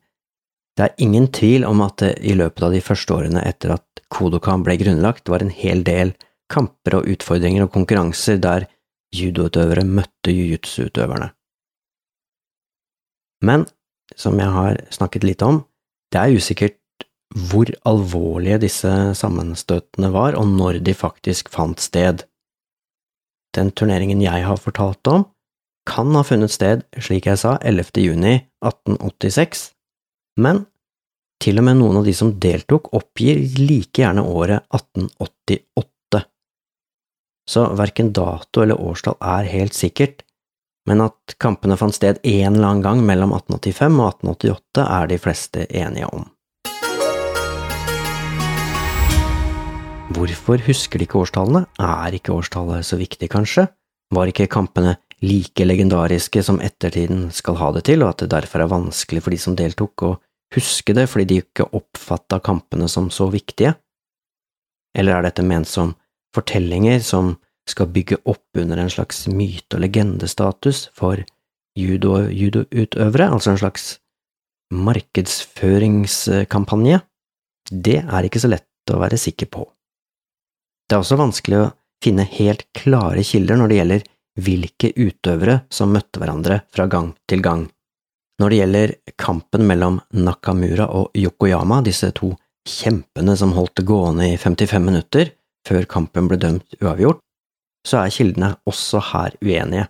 Det 0.77 0.87
er 0.87 1.03
ingen 1.05 1.29
tvil 1.33 1.67
om 1.69 1.83
at 1.85 1.99
det 2.01 2.15
i 2.25 2.37
løpet 2.37 2.65
av 2.65 2.73
de 2.73 2.81
første 2.85 3.13
årene 3.17 3.43
etter 3.45 3.75
at 3.77 3.85
Kodokan 4.13 4.63
ble 4.65 4.77
grunnlagt, 4.81 5.29
var 5.29 5.43
en 5.43 5.53
hel 5.53 5.83
del 5.85 6.15
kamper 6.53 7.01
og 7.01 7.09
utfordringer 7.11 7.67
og 7.67 7.73
konkurranser 7.75 8.39
der 8.41 8.69
judoutøvere 9.17 9.85
møtte 9.89 10.33
jiu-jitsu-utøverne. 10.33 11.33
Men, 13.45 13.67
som 14.15 14.39
jeg 14.39 14.53
har 14.53 14.81
snakket 14.95 15.27
litt 15.27 15.43
om, 15.43 15.65
det 16.13 16.21
er 16.23 16.37
usikkert 16.37 16.79
hvor 17.51 17.69
alvorlige 17.89 18.61
disse 18.63 18.93
sammenstøtene 19.19 20.13
var, 20.15 20.37
og 20.39 20.47
når 20.49 20.81
de 20.87 20.95
faktisk 20.95 21.51
fant 21.53 21.83
sted. 21.83 22.23
Den 23.57 23.73
turneringen 23.75 24.23
jeg 24.23 24.47
har 24.47 24.61
fortalt 24.63 25.11
om, 25.11 25.27
kan 25.87 26.15
ha 26.19 26.23
funnet 26.27 26.55
sted, 26.55 26.83
slik 26.99 27.29
jeg 27.29 27.39
sa, 27.43 27.57
11. 27.63 28.03
juni 28.03 28.35
1886, 28.65 29.71
men 30.43 30.65
til 31.43 31.61
og 31.61 31.67
med 31.69 31.79
noen 31.79 32.01
av 32.01 32.07
de 32.09 32.15
som 32.17 32.33
deltok, 32.41 32.91
oppgir 32.97 33.43
like 33.61 34.01
gjerne 34.01 34.25
året 34.25 34.65
1888. 34.75 36.23
Så 37.47 37.67
verken 37.79 38.11
dato 38.17 38.65
eller 38.65 38.81
årstall 38.81 39.19
er 39.23 39.51
helt 39.53 39.77
sikkert, 39.77 40.25
men 40.87 41.03
at 41.05 41.35
kampene 41.43 41.77
fant 41.79 41.95
sted 41.95 42.21
en 42.23 42.55
eller 42.55 42.69
annen 42.69 42.85
gang 42.85 43.03
mellom 43.07 43.35
1885 43.37 44.01
og 44.01 44.09
1888 44.15 44.87
er 44.87 45.11
de 45.11 45.19
fleste 45.21 45.67
enige 45.71 46.11
om. 46.15 46.27
Hvorfor 50.17 50.63
husker 50.65 51.01
de 51.01 51.05
ikke 51.05 51.19
årstallene? 51.21 51.67
Er 51.83 52.15
ikke 52.17 52.33
årstallet 52.33 52.87
så 52.87 52.97
viktig, 52.97 53.29
kanskje? 53.33 53.67
Var 54.15 54.31
ikke 54.31 54.47
kampene 54.49 54.95
like 55.25 55.65
legendariske 55.67 56.43
som 56.47 56.61
ettertiden 56.63 57.27
skal 57.35 57.59
ha 57.59 57.73
det 57.75 57.87
til, 57.89 58.05
og 58.05 58.15
at 58.15 58.23
det 58.23 58.31
derfor 58.37 58.63
er 58.63 58.71
vanskelig 58.71 59.25
for 59.25 59.35
de 59.35 59.41
som 59.43 59.57
deltok 59.59 60.07
å 60.07 60.13
huske 60.55 60.95
det 60.95 61.09
fordi 61.11 61.27
de 61.27 61.41
ikke 61.43 61.67
oppfatta 61.75 62.39
kampene 62.45 62.89
som 62.89 63.11
så 63.11 63.27
viktige? 63.33 63.75
Eller 64.97 65.19
er 65.19 65.27
dette 65.27 65.45
ment 65.45 65.69
som 65.69 65.97
fortellinger 66.37 67.03
som 67.05 67.35
skal 67.69 67.87
bygge 67.93 68.17
opp 68.25 68.57
under 68.59 68.77
en 68.79 68.91
slags 68.91 69.29
myte- 69.29 69.75
og 69.77 69.81
legendestatus 69.85 70.89
for 70.97 71.17
judo-judoutøvere, 71.77 73.31
altså 73.31 73.51
en 73.53 73.59
slags 73.61 73.99
markedsføringskampanje? 74.73 77.01
Det 77.71 78.03
er 78.03 78.23
ikke 78.27 78.41
så 78.43 78.49
lett 78.53 78.93
å 78.93 78.99
være 79.03 79.19
sikker 79.19 79.47
på. 79.51 79.73
Det 80.87 80.95
er 80.95 81.01
også 81.03 81.17
vanskelig 81.19 81.59
å 81.59 81.73
finne 82.03 82.25
helt 82.37 82.63
klare 82.77 83.23
kilder 83.27 83.57
når 83.59 83.69
det 83.69 83.79
gjelder 83.81 84.03
hvilke 84.47 84.89
utøvere 84.95 85.57
som 85.73 85.93
møtte 85.95 86.19
hverandre 86.21 86.57
fra 86.73 86.85
gang 86.93 87.09
til 87.29 87.41
gang. 87.43 87.63
Når 88.41 88.49
det 88.53 88.59
gjelder 88.61 88.89
kampen 89.17 89.67
mellom 89.67 90.01
Nakamura 90.13 90.87
og 90.93 91.11
Yokoyama, 91.17 91.83
disse 91.83 92.13
to 92.17 92.35
kjempene 92.69 93.37
som 93.39 93.53
holdt 93.57 93.77
det 93.81 93.87
gående 93.89 94.25
i 94.29 94.37
55 94.37 94.85
minutter 94.85 95.33
før 95.67 95.87
kampen 95.91 96.29
ble 96.31 96.39
dømt 96.39 96.77
uavgjort, 96.83 97.19
så 97.87 98.03
er 98.03 98.15
kildene 98.15 98.55
også 98.69 99.03
her 99.13 99.37
uenige. 99.45 99.87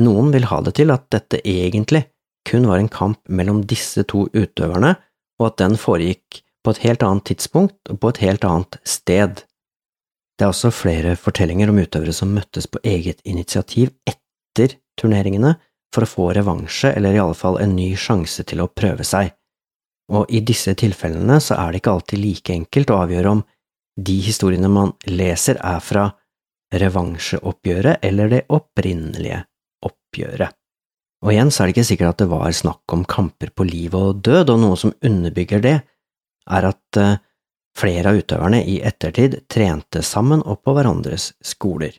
Noen 0.00 0.30
vil 0.32 0.48
ha 0.48 0.60
det 0.64 0.78
til 0.78 0.92
at 0.94 1.06
dette 1.12 1.42
egentlig 1.44 2.06
kun 2.48 2.64
var 2.66 2.80
en 2.80 2.88
kamp 2.88 3.20
mellom 3.28 3.60
disse 3.68 4.02
to 4.08 4.24
utøverne, 4.32 4.94
og 5.40 5.46
at 5.50 5.58
den 5.60 5.76
foregikk 5.80 6.40
på 6.64 6.72
et 6.72 6.82
helt 6.84 7.04
annet 7.04 7.26
tidspunkt 7.28 7.92
og 7.92 8.00
på 8.00 8.12
et 8.12 8.20
helt 8.24 8.44
annet 8.48 8.78
sted. 8.88 9.42
Det 10.36 10.46
er 10.46 10.52
også 10.52 10.72
flere 10.72 11.16
fortellinger 11.20 11.72
om 11.72 11.80
utøvere 11.80 12.14
som 12.16 12.32
møttes 12.32 12.68
på 12.68 12.80
eget 12.84 13.20
initiativ 13.28 13.92
etter 14.08 14.78
turneringene 15.00 15.54
for 15.94 16.06
å 16.06 16.10
få 16.10 16.30
revansje 16.36 16.94
eller 16.96 17.16
i 17.16 17.20
alle 17.20 17.36
fall 17.36 17.58
en 17.60 17.76
ny 17.76 17.92
sjanse 17.98 18.44
til 18.48 18.62
å 18.64 18.70
prøve 18.72 19.04
seg, 19.04 19.32
og 20.10 20.30
i 20.32 20.40
disse 20.42 20.74
tilfellene 20.78 21.38
så 21.42 21.56
er 21.60 21.70
det 21.70 21.82
ikke 21.82 21.94
alltid 21.96 22.22
like 22.22 22.54
enkelt 22.54 22.90
å 22.90 23.02
avgjøre 23.04 23.34
om 23.36 23.42
de 24.00 24.16
historiene 24.24 24.70
man 24.72 24.94
leser 25.06 25.60
er 25.62 25.82
fra 25.84 26.08
revansjeoppgjøret 26.72 28.04
eller 28.06 28.30
det 28.32 28.44
opprinnelige 28.52 29.42
oppgjøret. 29.86 30.56
Og 31.20 31.32
igjen 31.34 31.50
så 31.52 31.62
er 31.62 31.68
det 31.68 31.74
ikke 31.76 31.88
sikkert 31.90 32.14
at 32.14 32.22
det 32.22 32.30
var 32.30 32.52
snakk 32.56 32.94
om 32.94 33.02
kamper 33.04 33.50
på 33.52 33.66
liv 33.68 33.96
og 33.96 34.22
død, 34.24 34.54
og 34.54 34.62
noe 34.62 34.78
som 34.80 34.94
underbygger 35.04 35.60
det, 35.64 35.74
er 36.50 36.68
at 36.70 37.00
eh, 37.00 37.18
Flere 37.78 38.10
av 38.10 38.18
utøverne 38.18 38.60
i 38.66 38.80
ettertid 38.84 39.36
trente 39.50 40.02
sammen 40.04 40.42
og 40.42 40.62
på 40.64 40.74
hverandres 40.76 41.30
skoler. 41.44 41.94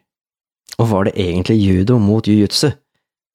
Og 0.80 0.90
var 0.92 1.08
det 1.08 1.16
egentlig 1.20 1.58
judo 1.62 1.98
mot 2.02 2.28
jiu-jitsu? 2.28 2.72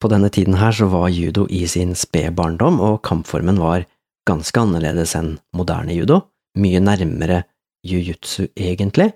På 0.00 0.10
denne 0.12 0.28
tiden 0.32 0.58
her 0.60 0.74
så 0.76 0.88
var 0.92 1.08
judo 1.08 1.46
i 1.48 1.64
sin 1.66 1.94
spede 1.96 2.34
barndom, 2.36 2.80
og 2.80 3.00
kampformen 3.06 3.60
var 3.60 3.86
ganske 4.28 4.60
annerledes 4.60 5.14
enn 5.16 5.36
moderne 5.56 5.96
judo, 5.96 6.20
mye 6.60 6.82
nærmere 6.82 7.44
jiu-jitsu 7.86 8.50
egentlig, 8.52 9.14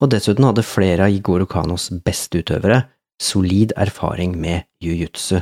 og 0.00 0.10
dessuten 0.12 0.46
hadde 0.48 0.64
flere 0.66 1.06
av 1.06 1.14
Igoro 1.14 1.46
Kanos 1.48 1.90
beste 2.04 2.40
utøvere 2.40 2.84
solid 3.20 3.74
erfaring 3.76 4.34
med 4.40 4.64
jiu-jitsu. 4.80 5.40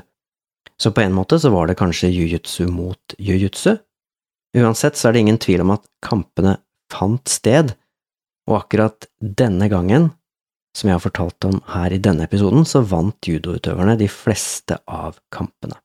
Så 0.78 0.90
på 0.94 1.02
en 1.02 1.14
måte 1.14 1.38
så 1.38 1.50
var 1.54 1.68
det 1.68 1.78
kanskje 1.78 2.10
jiu-jitsu 2.10 2.66
mot 2.70 3.14
jiu-jitsu. 3.18 3.76
Uansett 4.58 4.98
så 4.98 5.08
er 5.08 5.14
det 5.14 5.24
ingen 5.24 5.40
tvil 5.42 5.62
om 5.64 5.74
at 5.76 5.86
kampene 6.04 6.58
fant 6.92 7.30
sted, 7.30 7.74
og 8.48 8.62
akkurat 8.62 9.06
denne 9.20 9.68
gangen, 9.70 10.10
som 10.76 10.88
jeg 10.88 10.96
har 10.96 11.04
fortalt 11.04 11.48
om 11.48 11.58
her 11.74 11.92
i 11.92 12.00
denne 12.02 12.24
episoden, 12.26 12.64
så 12.66 12.82
vant 12.86 13.28
judoutøverne 13.28 13.98
de 14.00 14.08
fleste 14.10 14.78
av 14.86 15.18
kampene. 15.34 15.76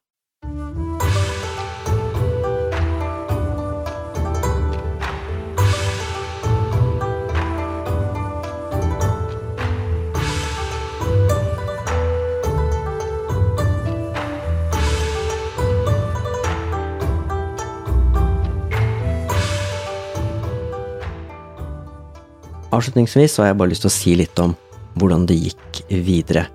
Avslutningsvis 22.73 23.37
har 23.37 23.51
jeg 23.51 23.57
bare 23.59 23.69
lyst 23.69 23.85
til 23.85 23.91
å 23.91 23.93
si 23.93 24.15
litt 24.17 24.39
om 24.41 24.55
hvordan 24.97 25.27
det 25.29 25.37
gikk 25.37 25.83
videre. 26.05 26.47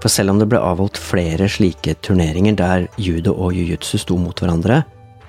For 0.00 0.12
selv 0.12 0.32
om 0.32 0.40
det 0.40 0.48
ble 0.48 0.60
avholdt 0.62 0.98
flere 1.00 1.48
slike 1.50 1.96
turneringer 2.04 2.56
der 2.56 2.86
judo 3.00 3.34
og 3.34 3.56
jiu-jitsu 3.56 3.98
sto 4.00 4.16
mot 4.20 4.38
hverandre, 4.38 4.80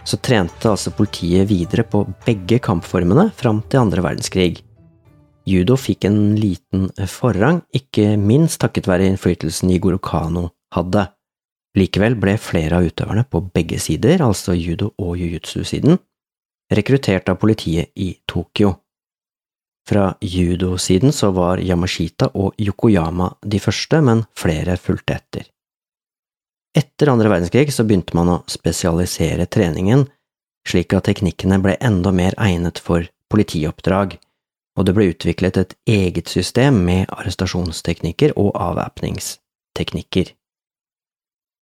så 0.08 0.18
trente 0.18 0.70
altså 0.70 0.94
politiet 0.96 1.50
videre 1.50 1.86
på 1.86 2.04
begge 2.26 2.60
kampformene 2.64 3.30
fram 3.38 3.62
til 3.70 3.84
andre 3.84 4.04
verdenskrig. 4.06 4.62
Judo 5.50 5.76
fikk 5.78 6.06
en 6.06 6.20
liten 6.38 6.88
forrang, 7.10 7.64
ikke 7.74 8.14
minst 8.22 8.62
takket 8.62 8.90
være 8.90 9.10
innflytelsen 9.10 9.74
Igoro 9.74 10.00
Kano 10.02 10.52
hadde. 10.76 11.08
Likevel 11.78 12.18
ble 12.20 12.36
flere 12.42 12.78
av 12.78 12.86
utøverne 12.86 13.26
på 13.26 13.42
begge 13.54 13.80
sider, 13.82 14.22
altså 14.22 14.54
judo- 14.58 14.94
og 15.00 15.18
jiu-jitsu-siden, 15.18 15.98
rekruttert 16.72 17.30
av 17.32 17.40
politiet 17.42 17.92
i 17.96 18.14
Tokyo. 18.30 18.76
Fra 19.88 20.12
judo-siden 20.22 21.12
så 21.12 21.32
var 21.32 21.62
Yamashita 21.62 22.30
og 22.38 22.54
Yokoyama 22.62 23.32
de 23.41 23.60
første, 23.60 24.02
men 24.02 24.26
flere 24.38 24.78
fulgte 24.78 25.17
etter. 25.17 25.48
Etter 26.77 27.12
andre 27.12 27.32
verdenskrig 27.32 27.73
så 27.73 27.84
begynte 27.84 28.15
man 28.15 28.29
å 28.32 28.42
spesialisere 28.48 29.50
treningen, 29.52 30.06
slik 30.67 30.94
at 30.96 31.10
teknikkene 31.10 31.58
ble 31.63 31.75
enda 31.82 32.13
mer 32.15 32.38
egnet 32.40 32.79
for 32.79 33.08
politioppdrag, 33.34 34.15
og 34.77 34.88
det 34.88 34.94
ble 34.96 35.10
utviklet 35.12 35.58
et 35.60 35.73
eget 35.90 36.29
system 36.32 36.79
med 36.86 37.10
arrestasjonsteknikker 37.12 38.38
og 38.40 38.54
avvæpningsteknikker. 38.56 40.32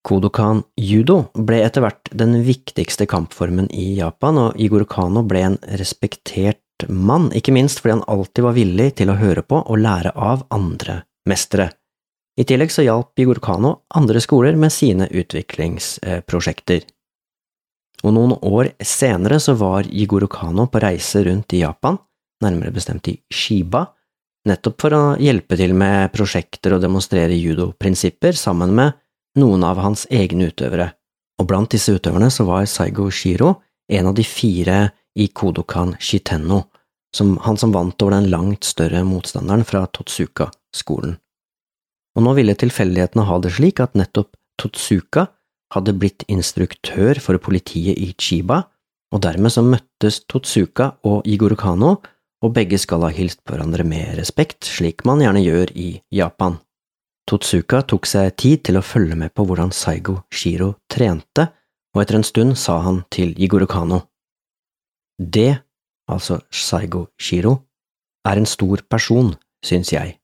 Kodokan 0.05 0.61
judo 0.79 1.23
ble 1.35 1.63
etter 1.65 1.83
hvert 1.83 2.11
den 2.15 2.37
viktigste 2.45 3.07
kampformen 3.09 3.67
i 3.75 3.95
Japan, 3.97 4.37
og 4.37 4.61
Igor 4.61 4.85
Kano 4.89 5.25
ble 5.27 5.41
en 5.47 5.57
respektert 5.81 6.61
mann, 6.87 7.29
ikke 7.35 7.53
minst 7.55 7.81
fordi 7.81 7.97
han 7.97 8.07
alltid 8.07 8.45
var 8.45 8.55
villig 8.57 8.89
til 9.01 9.11
å 9.11 9.17
høre 9.19 9.43
på 9.43 9.59
og 9.59 9.81
lære 9.81 10.13
av 10.15 10.45
andre 10.53 11.01
mestere. 11.29 11.71
I 12.39 12.45
tillegg 12.47 12.71
så 12.71 12.85
hjalp 12.85 13.19
Igor 13.19 13.41
Kano 13.43 13.73
andre 13.99 14.21
skoler 14.23 14.55
med 14.55 14.71
sine 14.71 15.09
utviklingsprosjekter. 15.11 16.85
Og 18.07 18.13
noen 18.15 18.37
år 18.47 18.71
senere 18.79 19.41
så 19.43 19.57
var 19.59 19.89
Igor 19.91 20.23
Kano 20.31 20.69
på 20.71 20.79
reise 20.79 21.25
rundt 21.27 21.53
i 21.57 21.65
Japan, 21.65 21.99
nærmere 22.43 22.71
bestemt 22.71 23.09
i 23.11 23.17
Shiba, 23.27 23.83
nettopp 24.47 24.79
for 24.79 24.95
å 24.95 25.03
hjelpe 25.19 25.57
til 25.59 25.75
med 25.75 26.13
prosjekter 26.15 26.77
og 26.77 26.83
demonstrere 26.85 27.35
judoprinsipper 27.35 28.37
sammen 28.39 28.71
med 28.77 28.95
noen 29.39 29.65
av 29.67 29.81
hans 29.83 30.05
egne 30.09 30.47
utøvere, 30.49 30.87
og 31.39 31.47
blant 31.47 31.75
disse 31.75 31.91
utøverne 31.91 32.31
så 32.31 32.47
var 32.47 32.67
Saigo 32.71 33.09
Shiro 33.11 33.57
en 33.91 34.07
av 34.07 34.15
de 34.15 34.23
fire 34.23 34.79
i 35.19 35.27
Kodokan 35.27 35.95
Shitenno, 35.99 36.63
som 37.15 37.37
han 37.43 37.57
som 37.57 37.73
vant 37.75 38.01
over 38.01 38.15
den 38.15 38.29
langt 38.31 38.67
større 38.67 39.03
motstanderen 39.03 39.65
fra 39.67 39.85
Totsuka-skolen. 39.87 41.17
Og 42.17 42.25
nå 42.25 42.35
ville 42.37 42.55
tilfeldighetene 42.57 43.25
ha 43.27 43.39
det 43.43 43.53
slik 43.55 43.81
at 43.83 43.97
nettopp 43.97 44.33
Totsuka 44.59 45.27
hadde 45.73 45.95
blitt 45.97 46.25
instruktør 46.27 47.19
for 47.21 47.39
politiet 47.41 47.99
i 47.99 48.13
Chiba, 48.17 48.63
og 49.13 49.21
dermed 49.25 49.53
så 49.53 49.63
møttes 49.65 50.23
Totsuka 50.29 50.93
og 51.07 51.27
Igor 51.29 51.55
Kano, 51.59 51.97
og 52.39 52.55
begge 52.55 52.79
skal 52.79 53.03
ha 53.03 53.11
hilst 53.11 53.41
på 53.43 53.53
hverandre 53.53 53.83
med 53.87 54.15
respekt, 54.19 54.63
slik 54.67 55.03
man 55.07 55.21
gjerne 55.23 55.43
gjør 55.43 55.73
i 55.75 55.89
Japan. 56.15 56.59
Totsuka 57.29 57.83
tok 57.85 58.07
seg 58.09 58.31
tid 58.41 58.63
til 58.65 58.79
å 58.79 58.85
følge 58.85 59.17
med 59.19 59.33
på 59.35 59.45
hvordan 59.45 59.73
Saigo 59.75 60.21
Shiro 60.33 60.73
trente, 60.89 61.49
og 61.93 62.03
etter 62.03 62.19
en 62.19 62.25
stund 62.25 62.55
sa 62.57 62.79
han 62.85 63.03
til 63.13 63.35
Igor 63.37 63.65
Kano. 63.69 64.05
Det, 65.19 65.59
altså 66.07 66.39
Saigo 66.51 67.09
Shiro, 67.19 67.57
er 68.25 68.39
en 68.39 68.47
stor 68.47 68.81
person, 68.89 69.33
syns 69.65 69.91
jeg. 69.91 70.15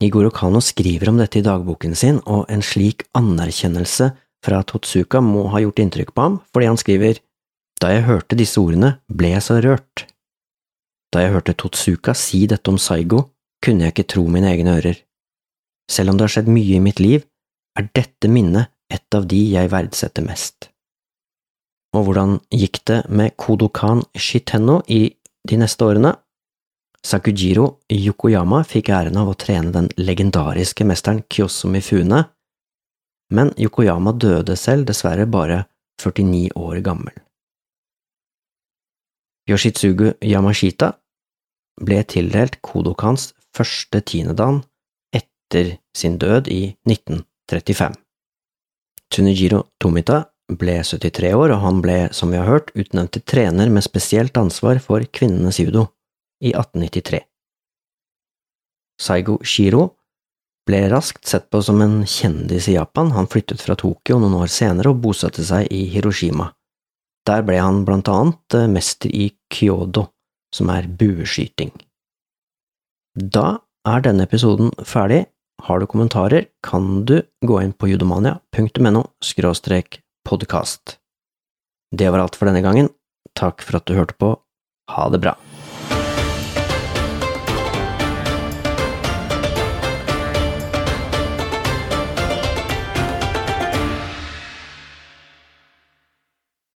Igoro 0.00 0.30
Kano 0.32 0.62
skriver 0.64 1.10
om 1.10 1.18
dette 1.20 1.42
i 1.42 1.44
dagboken 1.44 1.94
sin, 1.94 2.22
og 2.24 2.48
en 2.48 2.64
slik 2.64 3.04
anerkjennelse 3.16 4.14
fra 4.44 4.62
Totsuka 4.64 5.20
må 5.20 5.44
ha 5.52 5.60
gjort 5.60 5.82
inntrykk 5.84 6.14
på 6.16 6.24
ham, 6.24 6.38
fordi 6.52 6.70
han 6.70 6.80
skriver 6.80 7.20
Da 7.80 7.92
jeg 7.92 8.06
hørte 8.08 8.36
disse 8.36 8.60
ordene, 8.60 8.98
ble 9.08 9.34
jeg 9.34 9.44
så 9.44 9.58
rørt. 9.60 10.06
Da 11.12 11.24
jeg 11.24 11.34
hørte 11.34 11.56
Totsuka 11.56 12.14
si 12.16 12.46
dette 12.48 12.72
om 12.72 12.78
Saigo, 12.80 13.26
kunne 13.64 13.84
jeg 13.84 13.94
ikke 13.94 14.08
tro 14.14 14.24
mine 14.28 14.48
egne 14.52 14.78
ører. 14.78 14.96
Selv 15.90 16.12
om 16.12 16.16
det 16.16 16.28
har 16.28 16.34
skjedd 16.36 16.48
mye 16.52 16.76
i 16.76 16.82
mitt 16.84 17.00
liv, 17.00 17.24
er 17.76 17.88
dette 17.96 18.28
minnet 18.28 18.72
et 18.92 19.16
av 19.16 19.26
de 19.28 19.40
jeg 19.52 19.72
verdsetter 19.72 20.24
mest. 20.24 20.69
Og 21.96 22.06
hvordan 22.06 22.38
gikk 22.54 22.84
det 22.86 23.00
med 23.10 23.34
Kodokan 23.40 24.04
Shitenno 24.14 24.80
i 24.88 25.08
de 25.48 25.56
neste 25.58 25.86
årene? 25.86 26.14
Sakujiro 27.02 27.80
Yokoyama 27.90 28.60
fikk 28.68 28.90
æren 28.92 29.16
av 29.16 29.30
å 29.32 29.38
trene 29.38 29.72
den 29.72 29.88
legendariske 29.96 30.84
mesteren 30.84 31.22
Kyoso 31.32 31.70
Mifune, 31.72 32.26
men 33.32 33.52
Yokoyama 33.58 34.12
døde 34.12 34.56
selv 34.56 34.86
dessverre 34.90 35.26
bare 35.26 35.64
49 36.02 36.50
år 36.60 36.80
gammel. 36.84 37.14
Yoshitsugu 39.50 40.12
Yamashita 40.22 40.92
ble 41.80 42.02
tildelt 42.04 42.60
Kodokans 42.62 43.30
første 43.56 44.02
tiendedan 44.06 44.60
etter 45.16 45.78
sin 45.96 46.18
død 46.20 46.50
i 46.52 46.76
1935. 46.86 47.96
Tunijiro 49.10 49.64
Tomita 49.80 50.29
ble 50.58 50.80
73 50.82 51.32
år, 51.36 51.54
og 51.54 51.62
han 51.64 51.80
ble, 51.84 51.98
som 52.16 52.32
vi 52.32 52.40
har 52.40 52.48
hørt, 52.48 52.72
utnevnt 52.74 53.14
til 53.16 53.24
trener 53.26 53.70
med 53.72 53.86
spesielt 53.86 54.36
ansvar 54.40 54.80
for 54.82 55.04
kvinnenes 55.12 55.60
judo 55.62 55.86
i 56.42 56.52
1893. 56.54 57.22
Saigo 59.00 59.38
Shiro 59.44 59.86
ble 60.68 60.84
raskt 60.92 61.26
sett 61.26 61.48
på 61.50 61.62
som 61.64 61.80
en 61.82 62.02
kjendis 62.06 62.68
i 62.68 62.76
Japan, 62.76 63.12
han 63.16 63.28
flyttet 63.30 63.62
fra 63.64 63.76
Tokyo 63.78 64.18
noen 64.20 64.36
år 64.42 64.50
senere 64.52 64.92
og 64.92 65.00
bosatte 65.04 65.44
seg 65.46 65.70
i 65.72 65.86
Hiroshima. 65.94 66.50
Der 67.28 67.44
ble 67.46 67.58
han 67.60 67.82
blant 67.88 68.08
annet 68.08 68.56
eh, 68.56 68.68
mester 68.70 69.10
i 69.12 69.30
kyodo, 69.52 70.06
som 70.54 70.70
er 70.72 70.88
bueskyting. 70.88 71.72
Da 73.14 73.60
er 73.88 74.04
denne 74.04 74.26
episoden 74.28 74.72
ferdig. 74.86 75.26
Har 75.60 75.80
du 75.80 75.86
kommentarer, 75.90 76.46
kan 76.64 77.04
du 77.04 77.18
gå 77.44 77.60
inn 77.60 77.74
på 77.76 77.90
judomania.no 77.90 79.02
podkast. 80.28 80.98
Det 81.96 82.10
var 82.10 82.22
alt 82.22 82.36
for 82.38 82.50
denne 82.50 82.62
gangen. 82.64 82.90
Takk 83.38 83.62
for 83.66 83.80
at 83.80 83.86
du 83.88 83.94
hørte 83.98 84.16
på. 84.20 84.34
Ha 84.94 85.08
det 85.12 85.20
bra. 85.22 85.36